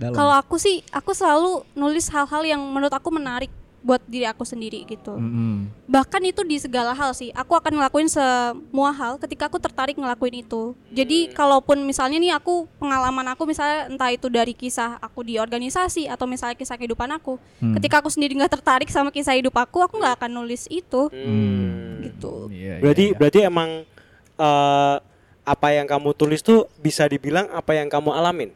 [0.00, 4.84] Kalau aku sih, aku selalu nulis hal-hal yang menurut aku menarik buat diri aku sendiri
[4.84, 5.16] gitu.
[5.16, 5.72] Mm-mm.
[5.88, 7.32] Bahkan itu di segala hal sih.
[7.32, 10.76] Aku akan ngelakuin semua hal ketika aku tertarik ngelakuin itu.
[10.92, 16.06] Jadi kalaupun misalnya nih aku pengalaman aku misalnya entah itu dari kisah aku di organisasi
[16.12, 17.40] atau misalnya kisah kehidupan aku.
[17.58, 17.74] Hmm.
[17.80, 21.08] Ketika aku sendiri nggak tertarik sama kisah hidup aku, aku nggak akan nulis itu.
[21.08, 22.04] Hmm.
[22.04, 22.52] Gitu.
[22.52, 23.18] Iya, Berarti iya, iya.
[23.18, 23.70] berarti emang
[24.36, 24.96] eh,
[25.40, 28.52] apa yang kamu tulis tuh bisa dibilang apa yang kamu alamin.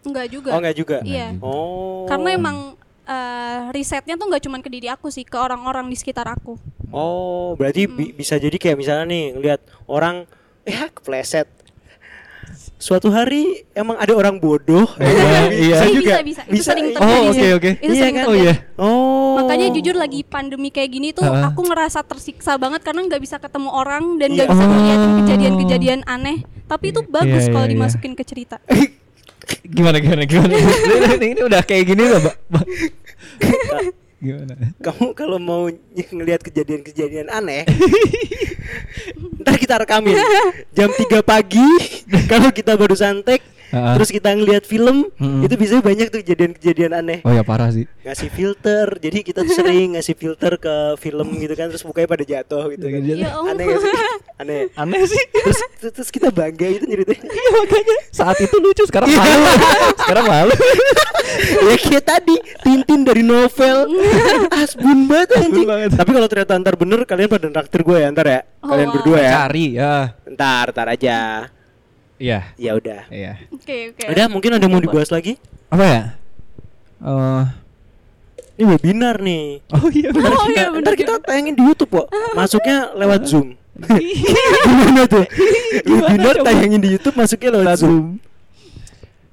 [0.00, 0.50] Enggak juga.
[0.56, 0.98] Oh enggak juga.
[1.04, 1.36] Iya.
[1.44, 2.08] Oh.
[2.08, 6.26] Karena emang eh, risetnya tuh nggak cuman ke diri aku sih, ke orang-orang di sekitar
[6.26, 6.56] aku.
[6.88, 10.26] Oh, berarti bi- bisa jadi kayak misalnya nih ngelihat orang
[10.62, 11.46] ya kepleset.
[12.76, 14.88] Suatu hari emang ada orang bodoh.
[14.98, 15.76] Iya, iya.
[15.76, 16.14] Bisa Bisa, juga.
[16.18, 16.42] bisa, bisa.
[16.48, 16.94] Itu sering ya?
[16.94, 17.50] terjadi Oh, oke, sih.
[17.52, 17.70] oke.
[17.76, 18.24] Itu Iya sering kan?
[18.24, 18.54] Oh iya.
[18.74, 19.36] Oh.
[19.36, 21.44] Makanya jujur lagi pandemi kayak gini tuh Heeh.
[21.46, 24.54] aku ngerasa tersiksa banget karena nggak bisa ketemu orang dan nggak Iya.
[24.56, 25.16] bisa Oh.
[25.18, 26.38] kejadian-kejadian aneh.
[26.64, 27.74] Tapi itu bagus Iya, kalau iya, iya.
[27.76, 28.56] dimasukin ke cerita.
[29.66, 30.54] Gimana gimana gimana.
[31.18, 32.36] ini, ini udah kayak gini loh, Mbak.
[34.20, 34.52] Gimana?
[34.84, 35.64] kamu kalau mau
[35.96, 37.64] ngelihat kejadian-kejadian aneh
[39.40, 40.12] ntar kita rekamin
[40.76, 41.64] jam 3 pagi
[42.32, 43.40] kalau kita baru santek
[43.70, 43.94] Ha-ha.
[43.94, 45.40] terus kita ngelihat film Mm-mm.
[45.40, 47.86] itu biasanya banyak tuh kejadian-kejadian aneh Oh ya parah sih.
[48.00, 52.24] ngasih filter jadi kita tuh sering ngasih filter ke film gitu kan terus mukanya pada
[52.24, 53.48] jatuh gitu kan Ya ampun.
[53.48, 53.92] aneh gak sih
[54.36, 55.24] aneh Aneh sih.
[55.32, 55.60] terus
[55.92, 59.42] terus kita bangga itu nyeritain Iya makanya saat itu lucu sekarang malu.
[59.96, 60.54] sekarang malu.
[61.62, 63.86] ya kayak tadi Tintin dari novel
[64.52, 65.90] asbun banget anjing banget.
[65.94, 68.92] tapi kalau ternyata ntar bener kalian pada naktir gue ya ntar ya kalian Oh.
[68.92, 69.94] berdua ya Cari ya.
[70.26, 71.18] ntar ntar aja
[72.20, 72.52] Iya.
[72.60, 73.08] ya udah.
[73.08, 73.32] Iya.
[73.48, 74.04] Oke oke.
[74.12, 75.40] udah mungkin ada yang mau dibahas lagi?
[75.72, 76.02] Apa ya?
[77.00, 77.44] Eh
[78.60, 79.64] ini webinar nih.
[79.72, 82.06] Oh iya ntar Oh, kita, iya, ntar kita tayangin di YouTube kok.
[82.38, 83.56] Masuknya lewat Zoom.
[83.80, 85.24] Gimana tuh?
[85.88, 86.46] Webinar coba?
[86.52, 88.20] tayangin di YouTube masuknya lewat Zoom.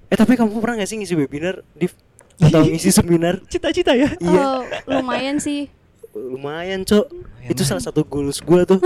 [0.08, 1.92] Eh tapi kamu pernah gak sih ngisi webinar Div?
[2.40, 3.44] Atau ngisi seminar?
[3.52, 4.08] Cita-cita ya.
[4.16, 4.40] iya.
[4.40, 5.68] Oh, lumayan sih.
[6.16, 7.12] lumayan cok.
[7.52, 8.80] Itu salah satu goals gue tuh.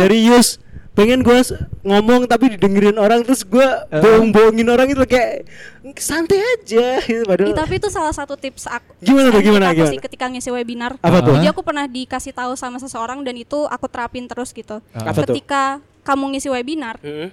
[0.00, 0.56] Serius
[0.94, 1.38] pengen gue
[1.82, 3.98] ngomong tapi didengerin orang terus gue Eh.
[3.98, 5.42] bohong-bohongin orang itu kayak
[5.96, 8.94] santai aja gitu padahal Ih, tapi itu salah satu tips aku.
[9.00, 9.90] Gimana tuh, gimana, aku gimana?
[9.90, 10.94] sih ketika ngisi webinar.
[10.98, 11.34] Apa tuh?
[11.34, 14.78] Jadi aku pernah dikasih tahu sama seseorang dan itu aku terapin terus gitu.
[14.92, 15.34] Apa tuh?
[15.34, 17.28] ketika kamu ngisi webinar, Mm-mm.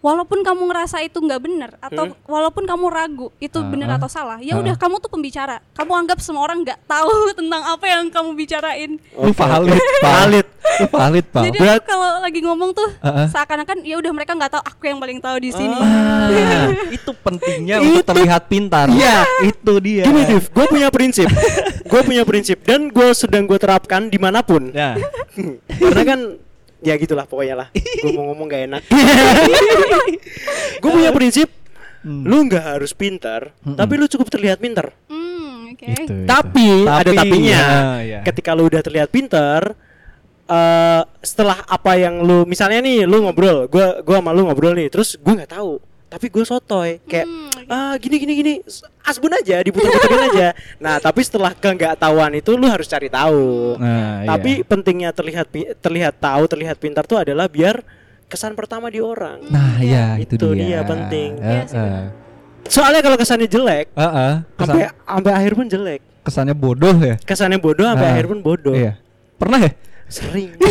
[0.00, 2.16] walaupun kamu ngerasa itu nggak benar atau Hmm.
[2.26, 3.96] walaupun kamu ragu itu Ah, benar ah.
[3.96, 4.60] atau salah, ya Ah.
[4.60, 5.62] udah kamu tuh pembicara.
[5.72, 7.08] Kamu anggap semua orang nggak tahu
[7.38, 8.90] tentang apa yang kamu bicarain.
[9.14, 10.46] Lu Oke, valid, valid
[10.88, 11.42] valid, Pak.
[11.44, 13.26] Jadi Berat- aku kalau lagi ngomong tuh ah.
[13.26, 15.76] seakan-akan ya udah mereka nggak tahu aku yang paling tahu di sini.
[15.76, 18.86] Ah, itu pentingnya untuk Itu- terlihat pintar.
[18.88, 19.24] Iya.
[19.44, 20.04] itu dia.
[20.04, 21.28] Gini Div, gue punya prinsip
[21.84, 24.96] Gue punya prinsip Dan gue sedang gue terapkan di mana pun Ya.
[25.80, 26.20] Karena kan
[26.80, 28.82] Ya gitulah pokoknya lah Gue mau ngomong gak enak
[30.78, 31.48] Gue punya prinsip
[32.04, 32.20] Hmm.
[32.20, 33.80] Lu nggak harus pintar Mm-mm.
[33.80, 35.88] Tapi lu cukup terlihat pintar Hmm, oke.
[35.88, 36.28] Itu, itu.
[36.28, 37.72] Tapi, ada Tapi, tapinya ya,
[38.04, 38.20] ya.
[38.20, 39.72] Ketika lu udah terlihat pintar
[40.46, 44.88] eh setelah apa yang lu misalnya nih lu ngobrol gua gua sama lu ngobrol nih
[44.88, 48.54] terus gua nggak tahu tapi gue sotoy kayak Hmm, ah gini gini gini
[49.02, 53.74] asbun aja diputar-putarin aja nah tapi setelah ke nggak tahuan itu lu harus cari tahu
[53.76, 54.62] Nah, tapi iya.
[54.62, 57.82] pentingnya terlihat terlihat tahu terlihat pintar tuh adalah biar
[58.26, 60.60] kesan pertama di orang Nah, ya itu, Itu dia.
[60.60, 61.30] dia penting.
[61.36, 61.50] Heeh.
[61.52, 62.06] Iya sih, benar.
[62.64, 64.32] soalnya kalau kesannya jelek Heeh.
[64.54, 67.16] Kesan- sampai sampai akhir pun jelek kesannya bodoh ya.
[67.18, 68.12] kesannya bodoh sampai Ah.
[68.12, 68.92] akhir pun bodoh Iya.
[69.34, 69.72] Pernah ya?
[70.06, 70.52] Sering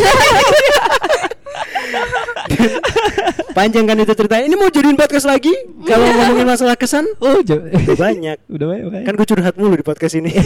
[3.53, 5.53] panjang kan itu ceritanya ini mau jadiin podcast lagi
[5.83, 7.59] kalau ngomongin masalah kesan Oh, udah
[7.95, 8.85] banyak udah banyak.
[8.87, 9.05] banyak.
[9.05, 10.31] kan gue curhat mulu di podcast ini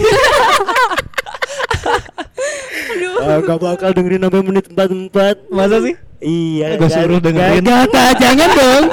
[3.17, 5.95] Ah, gak bakal dengerin sampai menit 44 Masa sih?
[6.19, 6.95] Iya Gua kan?
[6.95, 7.65] suruh dengerin.
[7.65, 8.85] Gak, gak, jangan dong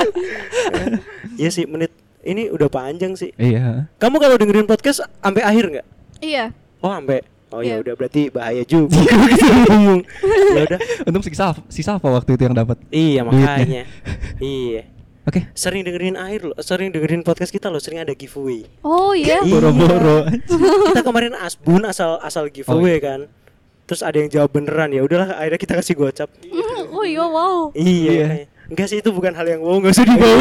[1.36, 1.92] Iya sih menit
[2.24, 3.36] ini udah panjang sih.
[3.36, 3.84] Iya.
[3.94, 5.86] Kamu kalau dengerin podcast sampai akhir nggak?
[6.18, 6.56] Iya.
[6.80, 7.20] Oh, sampai.
[7.54, 7.86] Oh ya Iya.
[7.86, 8.98] udah berarti bahaya juga.
[9.70, 10.02] Bingung.
[10.58, 10.78] ya udah.
[11.06, 12.82] Untung si Safa, si Safa waktu itu yang dapat.
[12.90, 13.46] Iya Duitnya.
[13.46, 13.82] makanya.
[14.42, 14.82] iya.
[15.24, 15.46] Oke.
[15.54, 18.66] Sering dengerin akhir loh, sering dengerin podcast kita loh, sering ada giveaway.
[18.82, 19.40] Oh iya.
[19.40, 19.54] Iya.
[19.54, 20.26] Boro-boro.
[20.90, 23.30] kita kemarin asbun asal asal giveaway kan.
[23.84, 26.28] Terus ada yang jawab beneran ya udahlah akhirnya kita kasih gocap.
[26.42, 27.70] Mm, oh iya wow.
[27.72, 28.10] Iya.
[28.10, 28.26] Iya.
[28.66, 30.40] Enggak sih itu bukan hal yang wow, enggak usah dibawa.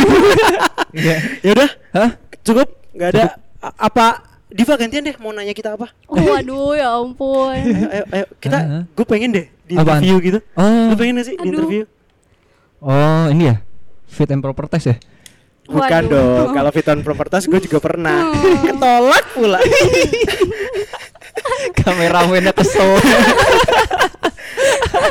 [0.91, 1.15] Iya.
[1.41, 2.11] ya udah, Hah?
[2.41, 3.23] cukup, enggak ada
[3.59, 4.07] A- apa
[4.53, 5.89] Diva gantian deh mau nanya kita apa?
[6.05, 7.53] Oh, waduh ya ampun.
[7.73, 8.25] Ayo, ayo, ayo.
[8.37, 8.81] kita Hah?
[8.85, 9.97] gue pengen deh di Apaan?
[9.97, 10.37] interview gitu.
[10.53, 10.87] Oh.
[10.87, 11.49] Lu pengen gak sih di Aduh.
[11.51, 11.81] interview?
[12.77, 13.55] Oh, ini ya.
[14.05, 14.95] Fit and proper test ya?
[15.63, 16.45] Bukan Waduh.
[16.45, 18.61] dong, kalau fit on propertas gue juga pernah Hmm.
[18.67, 19.57] Ketolak pula
[21.75, 22.87] Kameramennya kesel.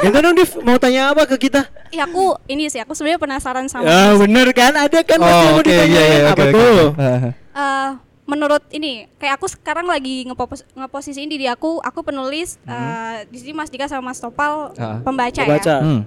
[0.03, 1.65] Gitu dong Div, mau tanya apa ke kita?
[1.91, 5.57] Ya aku ini sih aku sebenarnya penasaran sama Ya bener kan, ada kan oh, mau
[5.57, 6.53] oke, ditanyain iya, iya, Apa oke.
[6.53, 6.85] tuh?
[6.95, 7.19] Ah,
[7.53, 7.89] Eh,
[8.23, 13.53] menurut ini kayak aku sekarang lagi ngepos ngeposisiin diri aku aku penulis eh, di sini
[13.53, 15.03] Mas Dika sama Mas Topal Ah.
[15.03, 15.59] pembaca, Baca.
[15.59, 16.03] ya Hmm.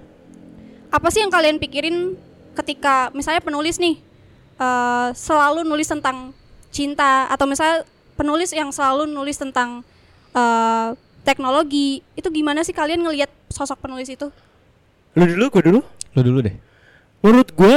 [0.88, 2.16] apa sih yang kalian pikirin
[2.56, 4.00] ketika misalnya penulis nih
[4.56, 6.32] eh, selalu nulis tentang
[6.72, 7.84] cinta atau misalnya
[8.16, 9.84] penulis yang selalu nulis tentang
[10.32, 10.90] eh,
[11.22, 14.32] teknologi itu gimana sih kalian ngelihat sosok penulis itu
[15.16, 15.80] Lu dulu, gue dulu
[16.12, 16.56] Lu dulu deh.
[17.20, 17.76] Menurut gue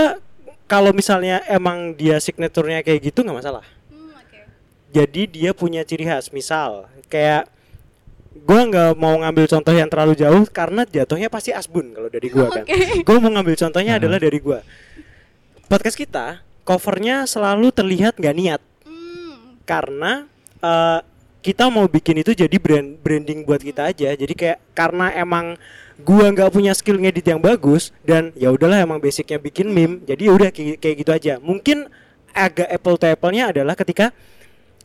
[0.66, 3.62] kalau misalnya emang dia signaturnya kayak gitu nggak masalah
[4.88, 7.48] Jadi dia punya ciri khas Misal kayak
[8.38, 12.46] Gue nggak mau ngambil contoh yang terlalu jauh Karena jatuhnya pasti asbun kalau dari gue
[12.48, 13.04] kan Oke.
[13.04, 14.00] Gue mau ngambil contohnya Aha.
[14.00, 14.58] adalah dari gue
[15.68, 18.60] Podcast kita covernya selalu terlihat nggak niat.
[18.84, 20.28] Hmm, karena
[20.60, 21.00] eh,
[21.40, 24.12] kita mau bikin itu jadi brand branding buat kita aja.
[24.12, 25.56] Jadi kayak karena emang
[26.04, 30.28] gua nggak punya skill ngedit yang bagus dan ya udahlah emang basicnya bikin meme jadi
[30.28, 31.34] ya udah kayak, kayak gitu aja.
[31.40, 31.88] Mungkin
[32.36, 34.12] agak apple to apple-nya adalah ketika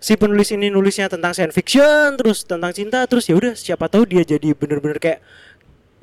[0.03, 4.03] si penulis ini nulisnya tentang science fiction terus tentang cinta terus ya udah siapa tahu
[4.03, 5.23] dia jadi bener-bener kayak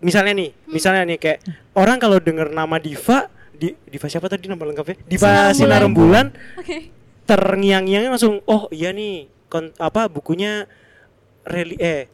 [0.00, 1.38] misalnya nih misalnya nih kayak
[1.76, 6.32] orang kalau denger nama Diva di Diva siapa tadi nama lengkapnya Diva Sinar Sinar Rembulan
[6.56, 6.96] oke
[7.28, 10.64] terngiang-ngiangnya langsung oh iya nih kon, apa bukunya
[11.44, 12.08] reli eh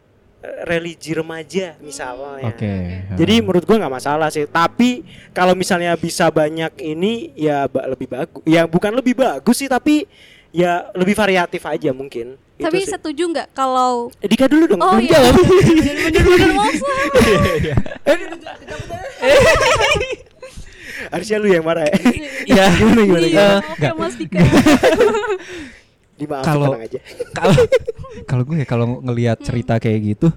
[0.62, 2.55] religi remaja misalnya.
[2.55, 3.03] Oke.
[3.18, 4.47] Jadi menurut gua nggak masalah sih.
[4.47, 5.03] Tapi
[5.34, 8.43] kalau misalnya bisa banyak ini ya ba- lebih bagus.
[8.47, 10.07] Ya bukan lebih bagus sih tapi
[10.57, 12.40] ya lebih variatif aja mungkin.
[12.57, 14.80] tapi Itu setuju nggak kalau Eh, Dika dulu dong.
[14.80, 16.57] oh iya bener-bener
[21.07, 21.94] Harusnya lu yang marah ya.
[22.46, 22.64] Iya.
[22.72, 23.57] gimana gimana Iya, gimana?
[23.61, 23.94] oke Nggak.
[23.94, 24.38] Mas Dika
[26.42, 27.00] Kalau- aja.
[27.30, 27.54] kalau
[28.24, 30.32] kalau gue ya kalau ngelihat cerita kayak gitu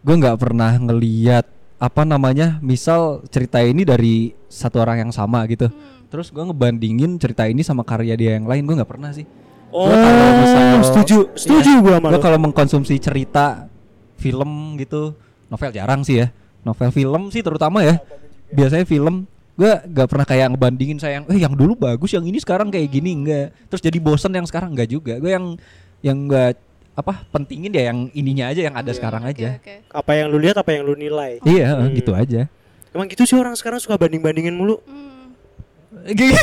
[0.00, 1.42] gue nggak pernah ngelihat
[1.80, 6.06] apa namanya misal cerita ini dari satu orang yang sama gitu Hmm.
[6.06, 9.24] terus gue ngebandingin cerita ini sama karya dia yang lain gue nggak pernah sih
[9.70, 11.18] Oh, kalau misal- setuju.
[11.32, 12.24] Setuju gua sama gue lu.
[12.24, 13.70] kalau mengkonsumsi cerita
[14.16, 15.14] film gitu
[15.46, 18.02] novel jarang sih ya novel film sih terutama ya
[18.50, 19.24] biasanya film
[19.54, 22.88] gue gak pernah kayak ngebandingin saya yang eh yang dulu bagus yang ini sekarang kayak
[22.88, 25.54] gini enggak terus jadi bosen yang sekarang enggak juga gue yang
[26.00, 26.58] yang gak
[27.00, 29.74] apa pentingin ya yang ininya aja yang ada sekarang Oke, aja oke.
[29.90, 31.40] Apa yang lu lihat apa yang lu nilai.
[31.42, 31.90] iya Hmm.
[31.90, 32.46] gitu aja
[32.90, 34.82] Emang gitu sih orang sekarang suka banding-bandingin mulu.
[34.82, 35.30] Hmm.
[36.06, 36.34] Bikin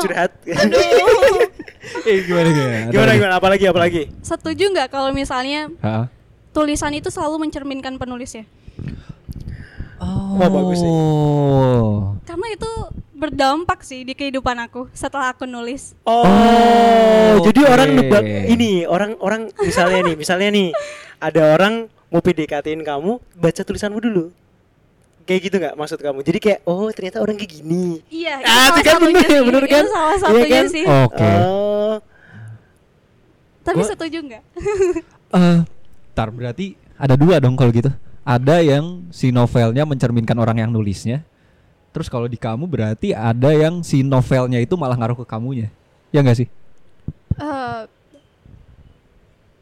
[0.04, 0.30] curhat.
[2.04, 4.02] eh, gimana gimana gimana gimana apalagi apalagi?
[4.20, 6.06] setuju nggak kalau misalnya Ha?
[6.50, 8.44] tulisan itu selalu mencerminkan penulisnya
[9.98, 10.92] Oh, Wah, bagus sih.
[12.24, 12.70] karena itu
[13.18, 19.18] berdampak sih di kehidupan aku setelah aku nulis Oh, Oh, jadi orang nebak ini orang
[19.18, 20.68] orang misalnya nih misalnya nih
[21.18, 21.74] ada orang
[22.08, 24.30] mau PDKT-in kamu baca tulisanmu dulu.
[25.22, 26.18] Kayak gitu nggak maksud kamu?
[26.22, 28.00] Jadi kayak oh ternyata orang kayak gini.
[28.08, 29.84] iya itu Ah, itu salah kan satunya bener, sih bener kan?
[29.84, 30.66] itu salah Iya satunya kan?
[30.66, 31.28] sih Oke.
[31.36, 31.94] Oh,
[33.60, 34.42] tapi Gua- setuju nggak
[35.36, 35.58] Eh,
[36.14, 36.66] tar berarti
[36.96, 37.92] ada dua dong kalau gitu.
[38.22, 41.20] Ada yang si novelnya mencerminkan orang yang nulisnya.
[41.88, 45.68] Terus kalau di kamu berarti ada yang si novelnya itu malah ngaruh ke kamunya.
[46.08, 46.48] Ya enggak sih?
[47.34, 47.82] Eh,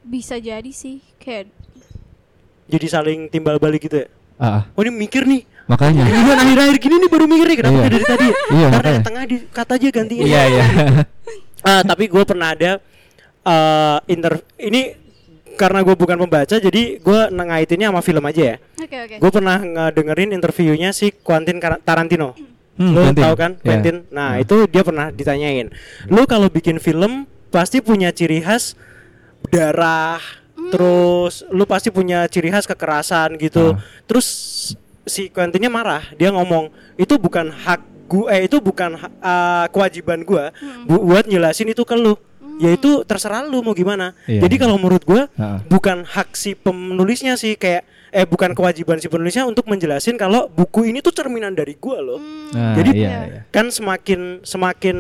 [0.03, 1.51] bisa jadi sih kayak
[2.67, 4.09] jadi saling timbal balik gitu ya.
[4.37, 5.43] Ah, Oh ini mikir nih.
[5.67, 6.05] makanya.
[6.05, 7.89] Ini kan akhir-akhir gini nih baru mikir nih kenapa Iya.
[7.89, 8.27] dari tadi?
[8.27, 8.35] ya?
[8.53, 10.23] Iya, Karena yang tengah di kata aja gantiin.
[10.23, 10.65] Iya, iya.
[11.67, 12.79] Ah, tapi gue pernah ada
[13.43, 14.95] eh inter ini
[15.57, 18.57] karena gue bukan pembaca jadi gue ngaitinnya sama film aja ya.
[18.77, 22.37] oke oke Gue pernah ngedengerin interviewnya si Quentin Tarantino.
[22.77, 23.25] Hmm, Lo Quentin.
[23.25, 23.65] tahu kan Iya.
[23.65, 23.97] Quentin?
[24.11, 24.45] Nah, Hmm.
[24.45, 25.73] itu dia pernah ditanyain.
[26.07, 28.77] Lo kalau bikin film pasti punya ciri khas
[29.47, 30.21] darah,
[30.69, 33.73] terus lu pasti punya ciri khas kekerasan gitu.
[33.73, 33.81] Ah.
[34.05, 34.27] Terus
[35.03, 40.45] si Quentinnya marah, dia ngomong, "Itu bukan hak gue eh, itu bukan eh, kewajiban gue
[40.53, 40.85] Hmm.
[40.85, 42.15] bu- buat jelasin itu ke lu.
[42.59, 44.17] Yaitu terserah lu mau gimana.
[44.25, 44.43] Iya.
[44.43, 45.59] Jadi kalau menurut gue Heeh.
[45.67, 50.87] bukan hak si penulisnya sih kayak eh bukan kewajiban si penulisnya untuk menjelasin kalau buku
[50.87, 52.17] ini tuh cerminan dari gue loh.
[52.51, 53.41] Nah, Jadi iya, Iya.
[53.51, 54.97] kan semakin semakin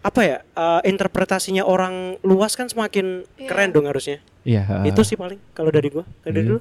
[0.00, 3.46] apa ya eh, interpretasinya orang luas kan semakin Iya.
[3.46, 4.22] keren dong harusnya.
[4.42, 4.90] Iya, heeh.
[4.90, 6.02] Itu sih paling kalau dari gua.
[6.20, 6.50] Kalau dari Iya.
[6.50, 6.60] dulu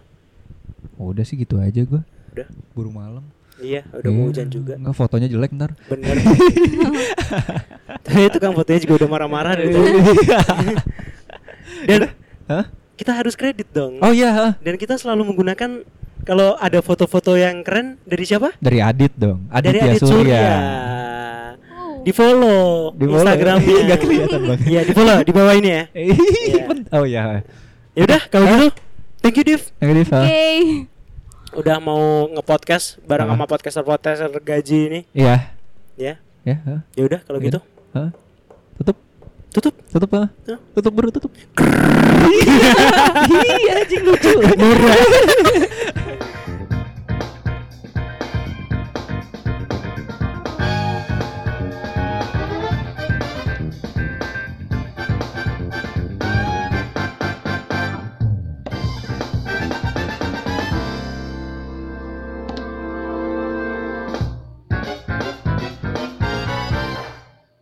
[0.97, 2.02] Oh, udah sih gitu aja gua.
[2.32, 2.47] udah.
[2.72, 3.26] Buru malam.
[3.62, 4.30] Iya, udah mau Iya.
[4.34, 4.74] hujan juga.
[4.76, 5.72] Nggak fotonya jelek ntar.
[5.86, 6.16] Bener.
[8.05, 9.89] Tapi itu kan fotonya juga udah marah-marah dari tadi.
[11.88, 12.01] Dan
[12.45, 12.66] Hah?
[12.93, 13.97] kita harus kredit dong.
[13.99, 14.51] Oh iya, heeh.
[14.59, 15.86] Dan kita selalu menggunakan
[16.22, 18.53] kalau ada foto-foto yang keren dari siapa?
[18.57, 19.45] dari Adit dong.
[19.49, 20.14] Adit dari ya Adit Surya.
[20.14, 20.45] Surya.
[21.72, 22.01] Oh.
[22.01, 23.18] Di follow Di follow.
[23.22, 23.78] Instagramnya.
[23.88, 24.59] Nggak kelihatan, Bang.
[24.66, 25.84] Iya, di follow di bawah ini ya.
[25.93, 26.16] Iya.
[26.91, 27.22] oh iya.
[27.93, 28.68] Ya udah kalau gitu.
[29.22, 29.62] Thank you Div.
[29.78, 30.22] Yang ini, Pak.
[30.26, 30.45] Oke
[31.52, 33.34] udah mau ngepodcast bareng uh.
[33.36, 34.99] sama podcaster podcaster gaji ini.
[35.12, 35.52] Iya.
[35.99, 36.14] Ya.
[36.47, 36.56] Ya.
[36.95, 37.45] Ya udah kalau ya.
[37.52, 37.60] gitu.
[37.91, 38.10] Uh.
[38.80, 38.97] Tutup.
[39.52, 39.74] Tutup.
[39.91, 40.60] Tutup apa Uh.
[40.78, 41.32] Tutup baru tutup.
[43.32, 44.32] Iya, anjing lucu.
[44.39, 44.97] Murah.